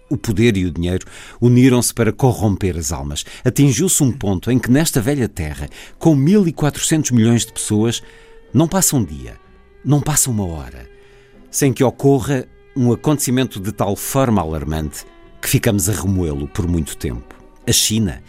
O 0.08 0.16
poder 0.16 0.56
e 0.56 0.66
o 0.66 0.72
dinheiro 0.72 1.06
uniram-se 1.40 1.94
para 1.94 2.12
corromper 2.12 2.76
as 2.76 2.90
almas. 2.90 3.24
Atingiu-se 3.44 4.02
um 4.02 4.10
ponto 4.10 4.50
em 4.50 4.58
que, 4.58 4.68
nesta 4.68 5.00
velha 5.00 5.28
terra, 5.28 5.68
com 6.00 6.16
1.400 6.16 7.12
milhões 7.12 7.46
de 7.46 7.52
pessoas, 7.52 8.02
não 8.52 8.66
passa 8.66 8.96
um 8.96 9.04
dia, 9.04 9.36
não 9.84 10.00
passa 10.00 10.28
uma 10.28 10.44
hora, 10.44 10.90
sem 11.48 11.72
que 11.72 11.84
ocorra 11.84 12.44
um 12.76 12.92
acontecimento 12.92 13.60
de 13.60 13.70
tal 13.70 13.94
forma 13.94 14.42
alarmante 14.42 15.04
que 15.40 15.48
ficamos 15.48 15.88
a 15.88 15.92
remoê-lo 15.92 16.48
por 16.48 16.66
muito 16.66 16.96
tempo. 16.96 17.39
A 17.70 17.72
China 17.72 18.20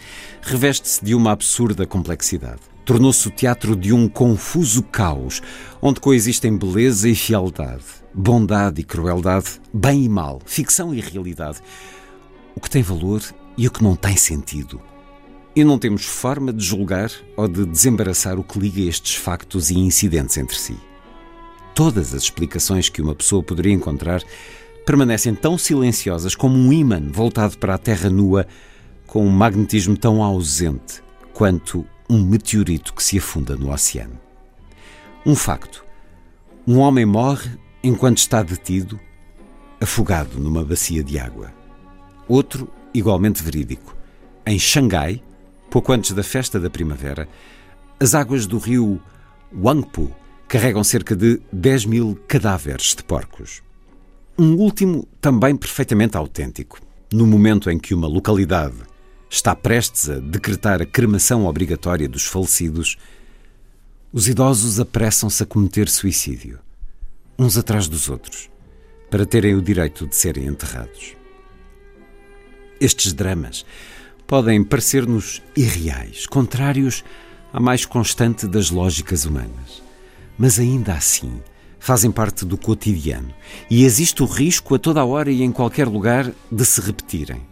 reveste-se 0.44 1.04
de 1.04 1.16
uma 1.16 1.32
absurda 1.32 1.84
complexidade. 1.84 2.60
Tornou-se 2.86 3.28
o 3.28 3.32
teatro 3.32 3.76
de 3.76 3.92
um 3.92 4.08
confuso 4.08 4.84
caos, 4.84 5.42
onde 5.82 6.00
coexistem 6.00 6.56
beleza 6.56 7.10
e 7.10 7.16
fialdade, 7.16 7.84
bondade 8.14 8.82
e 8.82 8.84
crueldade, 8.84 9.60
bem 9.74 10.04
e 10.04 10.10
mal, 10.10 10.40
ficção 10.46 10.94
e 10.94 11.02
realidade, 11.02 11.58
o 12.54 12.62
que 12.62 12.70
tem 12.70 12.84
valor 12.84 13.24
e 13.58 13.68
o 13.68 13.72
que 13.72 13.82
não 13.82 13.96
tem 13.96 14.16
sentido. 14.16 14.80
E 15.56 15.64
não 15.64 15.80
temos 15.80 16.06
forma 16.06 16.54
de 16.54 16.64
julgar 16.64 17.12
ou 17.36 17.48
de 17.48 17.66
desembaraçar 17.66 18.38
o 18.38 18.44
que 18.44 18.60
liga 18.60 18.82
estes 18.82 19.16
factos 19.16 19.72
e 19.72 19.80
incidentes 19.80 20.38
entre 20.38 20.56
si. 20.56 20.78
Todas 21.74 22.14
as 22.14 22.22
explicações 22.22 22.90
que 22.90 23.02
uma 23.02 23.16
pessoa 23.16 23.42
poderia 23.42 23.74
encontrar 23.74 24.22
permanecem 24.86 25.34
tão 25.34 25.58
silenciosas 25.58 26.36
como 26.36 26.56
um 26.56 26.72
ímã 26.72 27.02
voltado 27.12 27.58
para 27.58 27.74
a 27.74 27.80
terra 27.80 28.08
nua 28.08 28.46
com 29.12 29.26
um 29.26 29.30
magnetismo 29.30 29.98
tão 29.98 30.24
ausente 30.24 31.04
quanto 31.34 31.86
um 32.10 32.24
meteorito 32.24 32.94
que 32.94 33.04
se 33.04 33.18
afunda 33.18 33.58
no 33.58 33.70
oceano. 33.70 34.18
Um 35.26 35.36
facto: 35.36 35.84
um 36.66 36.78
homem 36.78 37.06
morre 37.06 37.52
enquanto 37.84 38.20
está 38.20 38.42
detido, 38.42 38.98
afogado 39.82 40.40
numa 40.40 40.64
bacia 40.64 41.04
de 41.04 41.20
água. 41.20 41.52
Outro, 42.26 42.70
igualmente 42.94 43.44
verídico. 43.44 43.98
Em 44.46 44.58
Xangai, 44.58 45.22
pouco 45.70 45.92
antes 45.92 46.14
da 46.14 46.24
festa 46.24 46.58
da 46.58 46.70
primavera, 46.70 47.28
as 48.00 48.16
águas 48.16 48.48
do 48.48 48.60
rio 48.60 48.98
Huangpu 49.54 50.10
carregam 50.48 50.86
cerca 50.86 51.18
de 51.18 51.42
10 51.52 51.84
mil 51.84 52.18
cadáveres 52.30 52.96
de 52.96 53.04
porcos. 53.04 53.62
Um 54.40 54.56
último 54.56 55.06
também 55.20 55.54
perfeitamente 55.58 56.16
autêntico. 56.16 56.80
No 57.12 57.28
momento 57.28 57.70
em 57.70 57.78
que 57.78 57.94
uma 57.94 58.08
localidade 58.08 58.90
está 59.32 59.56
prestes 59.56 60.10
a 60.10 60.20
decretar 60.20 60.82
a 60.82 60.86
cremação 60.86 61.46
obrigatória 61.46 62.08
dos 62.08 62.26
falecidos, 62.26 62.98
os 64.12 64.28
idosos 64.28 64.78
apressam-se 64.78 65.42
a 65.42 65.46
cometer 65.46 65.88
suicídio, 65.88 66.60
uns 67.40 67.58
atrás 67.58 67.88
dos 67.88 68.10
outros, 68.10 68.50
para 69.10 69.26
terem 69.26 69.56
o 69.56 69.62
direito 69.62 70.06
de 70.06 70.18
serem 70.18 70.48
enterrados. 70.48 71.16
Estes 72.78 73.14
dramas 73.14 73.66
podem 74.28 74.62
parecer-nos 74.66 75.42
irreais, 75.56 76.28
contrários 76.28 77.02
à 77.54 77.60
mais 77.60 77.86
constante 77.86 78.46
das 78.46 78.70
lógicas 78.70 79.24
humanas, 79.24 79.82
mas 80.38 80.60
ainda 80.60 80.94
assim 80.94 81.42
fazem 81.80 82.12
parte 82.12 82.44
do 82.46 82.58
cotidiano 82.58 83.34
e 83.70 83.86
existe 83.86 84.22
o 84.22 84.26
risco 84.26 84.76
a 84.76 84.80
toda 84.80 85.06
hora 85.06 85.32
e 85.32 85.42
em 85.42 85.54
qualquer 85.54 85.88
lugar 85.88 86.30
de 86.52 86.66
se 86.66 86.82
repetirem 86.82 87.50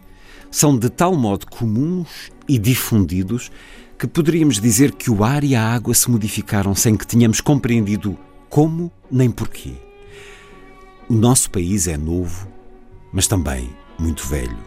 são 0.50 0.76
de 0.76 0.90
tal 0.90 1.14
modo 1.16 1.46
comuns 1.46 2.30
e 2.48 2.58
difundidos 2.58 3.50
que 3.98 4.06
poderíamos 4.06 4.60
dizer 4.60 4.92
que 4.92 5.10
o 5.10 5.22
ar 5.22 5.44
e 5.44 5.54
a 5.54 5.62
água 5.62 5.94
se 5.94 6.10
modificaram 6.10 6.74
sem 6.74 6.96
que 6.96 7.06
tenhamos 7.06 7.40
compreendido 7.40 8.18
como 8.48 8.90
nem 9.10 9.30
porquê. 9.30 9.74
O 11.08 11.14
nosso 11.14 11.50
país 11.50 11.86
é 11.86 11.96
novo, 11.96 12.48
mas 13.12 13.26
também 13.26 13.70
muito 13.98 14.26
velho. 14.26 14.58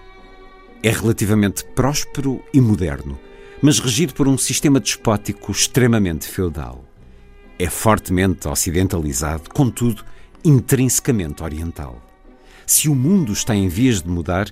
É 0.83 0.91
relativamente 0.91 1.65
próspero 1.65 2.41
e 2.53 2.61
moderno, 2.61 3.17
mas 3.61 3.79
regido 3.79 4.13
por 4.13 4.27
um 4.27 4.37
sistema 4.37 4.79
despótico 4.79 5.51
extremamente 5.51 6.27
feudal. 6.27 6.83
é 7.57 7.69
fortemente 7.69 8.47
ocidentalizado, 8.47 9.49
contudo, 9.49 10.03
intrinsecamente 10.43 11.41
oriental. 11.43 12.01
Se 12.65 12.89
o 12.89 12.95
mundo 12.95 13.31
está 13.31 13.55
em 13.55 13.67
vias 13.67 14.01
de 14.01 14.09
mudar, 14.09 14.49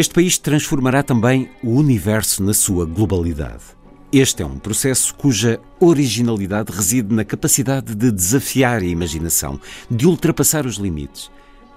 este 0.00 0.14
país 0.14 0.38
transformará 0.38 1.02
também 1.02 1.50
o 1.62 1.74
universo 1.74 2.42
na 2.42 2.54
sua 2.54 2.86
globalidade. 2.86 3.64
Este 4.10 4.42
é 4.42 4.46
um 4.46 4.58
processo 4.58 5.14
cuja 5.14 5.60
originalidade 5.78 6.72
reside 6.72 7.14
na 7.14 7.22
capacidade 7.22 7.94
de 7.94 8.10
desafiar 8.10 8.80
a 8.80 8.86
imaginação, 8.86 9.60
de 9.90 10.06
ultrapassar 10.06 10.64
os 10.64 10.76
limites, 10.76 11.30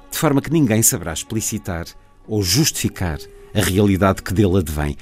de 0.09 0.17
forma 0.17 0.41
que 0.41 0.53
ninguém 0.53 0.81
saberá 0.81 1.11
explicitar 1.11 1.85
ou 2.25 2.41
justificar 2.41 3.19
a 3.53 3.59
realidade 3.59 4.23
que 4.23 4.33
dele 4.33 4.59
advém, 4.59 4.95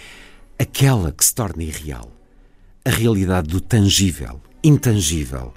aquela 0.57 1.11
que 1.11 1.23
se 1.23 1.35
torna 1.35 1.61
irreal. 1.61 2.11
A 2.83 2.89
realidade 2.89 3.49
do 3.49 3.61
tangível, 3.61 4.41
intangível, 4.63 5.53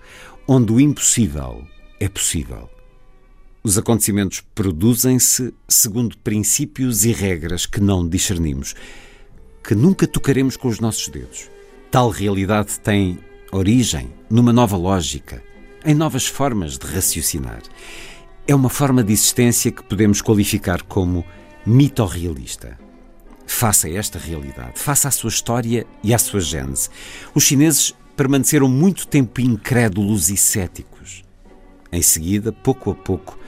onde 0.47 0.71
o 0.71 0.79
impossível 0.79 1.67
é 1.99 2.11
possível. 2.11 2.74
Os 3.67 3.79
acontecimentos 3.79 4.43
produzem-se 4.55 5.55
segundo 5.67 6.19
princípios 6.19 7.07
e 7.07 7.13
regras 7.13 7.65
que 7.65 7.81
não 7.81 8.07
discernimos, 8.07 8.75
que 9.67 9.75
nunca 9.75 10.07
tocaremos 10.07 10.55
com 10.55 10.69
os 10.69 10.81
nossos 10.81 11.09
dedos. 11.09 11.49
Tal 11.91 12.11
realidade 12.11 12.79
tem 12.79 13.19
origem 13.51 14.13
numa 14.29 14.53
nova 14.53 14.77
lógica, 14.77 15.43
em 15.83 15.95
novas 15.95 16.27
formas 16.27 16.77
de 16.77 16.87
raciocinar. 16.87 17.63
É 18.47 18.55
uma 18.55 18.69
forma 18.69 19.03
de 19.03 19.15
existência 19.15 19.73
que 19.73 19.83
podemos 19.83 20.21
qualificar 20.21 20.83
como 20.83 21.25
mitorrealista. 21.65 22.79
Faça 23.47 23.89
esta 23.89 24.19
realidade, 24.19 24.79
faça 24.79 25.09
a 25.09 25.11
sua 25.11 25.31
história 25.31 25.87
e 26.03 26.13
a 26.13 26.19
sua 26.19 26.41
gênese. 26.41 26.91
Os 27.35 27.45
chineses 27.45 27.95
permaneceram 28.15 28.69
muito 28.69 29.07
tempo 29.07 29.41
incrédulos 29.41 30.29
e 30.29 30.37
céticos. 30.37 31.25
Em 31.91 32.03
seguida, 32.03 32.53
pouco 32.53 32.91
a 32.91 32.95
pouco, 32.95 33.39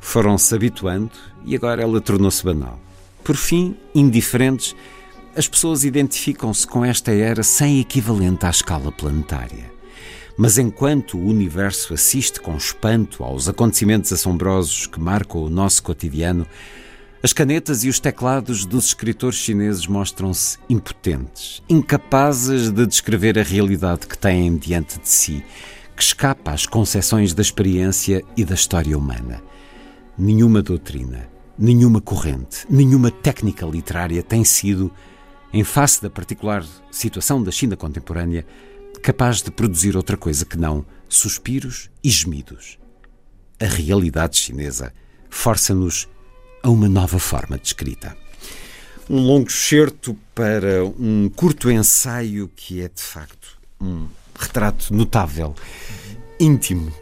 foram-se 0.00 0.54
habituando 0.54 1.10
e 1.44 1.54
agora 1.54 1.82
ela 1.82 2.00
tornou-se 2.00 2.44
banal. 2.44 2.78
Por 3.24 3.36
fim, 3.36 3.76
indiferentes, 3.94 4.74
as 5.36 5.46
pessoas 5.46 5.84
identificam-se 5.84 6.66
com 6.66 6.84
esta 6.84 7.12
era 7.12 7.42
sem 7.42 7.80
equivalente 7.80 8.46
à 8.46 8.50
escala 8.50 8.90
planetária. 8.90 9.70
Mas 10.36 10.56
enquanto 10.56 11.18
o 11.18 11.26
universo 11.26 11.94
assiste 11.94 12.40
com 12.40 12.56
espanto 12.56 13.24
aos 13.24 13.48
acontecimentos 13.48 14.12
assombrosos 14.12 14.86
que 14.86 15.00
marcam 15.00 15.42
o 15.42 15.50
nosso 15.50 15.82
cotidiano, 15.82 16.46
as 17.20 17.32
canetas 17.32 17.82
e 17.82 17.88
os 17.88 17.98
teclados 17.98 18.64
dos 18.64 18.86
escritores 18.86 19.38
chineses 19.38 19.88
mostram-se 19.88 20.56
impotentes, 20.70 21.60
incapazes 21.68 22.70
de 22.70 22.86
descrever 22.86 23.36
a 23.36 23.42
realidade 23.42 24.06
que 24.06 24.16
têm 24.16 24.56
diante 24.56 25.00
de 25.00 25.08
si, 25.08 25.44
que 25.96 26.02
escapa 26.02 26.52
às 26.52 26.64
concepções 26.64 27.34
da 27.34 27.42
experiência 27.42 28.22
e 28.36 28.44
da 28.44 28.54
história 28.54 28.96
humana. 28.96 29.42
Nenhuma 30.18 30.60
doutrina, 30.60 31.30
nenhuma 31.56 32.00
corrente, 32.00 32.66
nenhuma 32.68 33.08
técnica 33.08 33.64
literária 33.64 34.20
tem 34.20 34.42
sido, 34.42 34.90
em 35.52 35.62
face 35.62 36.02
da 36.02 36.10
particular 36.10 36.66
situação 36.90 37.40
da 37.40 37.52
China 37.52 37.76
contemporânea, 37.76 38.44
capaz 39.00 39.40
de 39.40 39.52
produzir 39.52 39.96
outra 39.96 40.16
coisa 40.16 40.44
que 40.44 40.58
não 40.58 40.84
suspiros 41.08 41.88
e 42.02 42.10
gemidos. 42.10 42.80
A 43.60 43.66
realidade 43.66 44.36
chinesa 44.36 44.92
força-nos 45.30 46.08
a 46.64 46.68
uma 46.68 46.88
nova 46.88 47.20
forma 47.20 47.56
de 47.56 47.68
escrita. 47.68 48.16
Um 49.08 49.20
longo 49.20 49.48
excerto 49.48 50.18
para 50.34 50.84
um 50.84 51.30
curto 51.34 51.70
ensaio 51.70 52.50
que 52.56 52.80
é, 52.82 52.88
de 52.88 53.02
facto, 53.02 53.56
um 53.80 54.08
retrato 54.36 54.92
notável, 54.92 55.54
íntimo, 56.40 56.92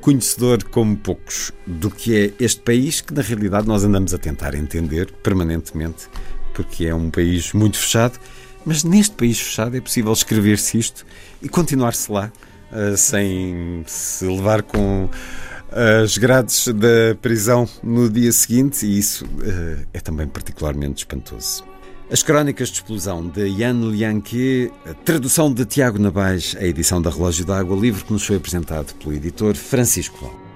conhecedor 0.00 0.62
como 0.64 0.96
poucos 0.96 1.52
do 1.66 1.90
que 1.90 2.16
é 2.16 2.32
este 2.44 2.60
país, 2.60 3.00
que 3.00 3.14
na 3.14 3.22
realidade 3.22 3.66
nós 3.66 3.84
andamos 3.84 4.12
a 4.12 4.18
tentar 4.18 4.54
entender 4.54 5.12
permanentemente, 5.22 6.08
porque 6.54 6.86
é 6.86 6.94
um 6.94 7.10
país 7.10 7.52
muito 7.52 7.78
fechado, 7.78 8.18
mas 8.64 8.84
neste 8.84 9.14
país 9.14 9.38
fechado 9.40 9.76
é 9.76 9.80
possível 9.80 10.12
escrever-se 10.12 10.78
isto 10.78 11.06
e 11.42 11.48
continuar-se 11.48 12.10
lá, 12.10 12.32
uh, 12.72 12.96
sem 12.96 13.82
se 13.86 14.24
levar 14.26 14.62
com 14.62 15.08
as 15.70 16.16
grades 16.16 16.68
da 16.68 17.14
prisão 17.20 17.68
no 17.82 18.08
dia 18.08 18.32
seguinte, 18.32 18.86
e 18.86 18.98
isso 18.98 19.24
uh, 19.24 19.86
é 19.92 20.00
também 20.00 20.26
particularmente 20.26 20.98
espantoso. 20.98 21.64
As 22.08 22.22
Crónicas 22.22 22.68
de 22.68 22.74
Explosão, 22.76 23.26
de 23.26 23.48
Yan 23.48 23.90
Lianque, 23.90 24.70
a 24.88 24.94
tradução 24.94 25.52
de 25.52 25.64
Tiago 25.64 25.98
Nabais, 25.98 26.54
a 26.56 26.64
edição 26.64 27.02
da 27.02 27.10
Relógio 27.10 27.44
d'Água, 27.44 27.76
livro 27.76 28.04
que 28.04 28.12
nos 28.12 28.24
foi 28.24 28.36
apresentado 28.36 28.94
pelo 28.94 29.12
editor 29.12 29.56
Francisco 29.56 30.16
Val. 30.20 30.46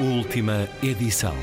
Última 0.00 0.66
edição. 0.82 1.34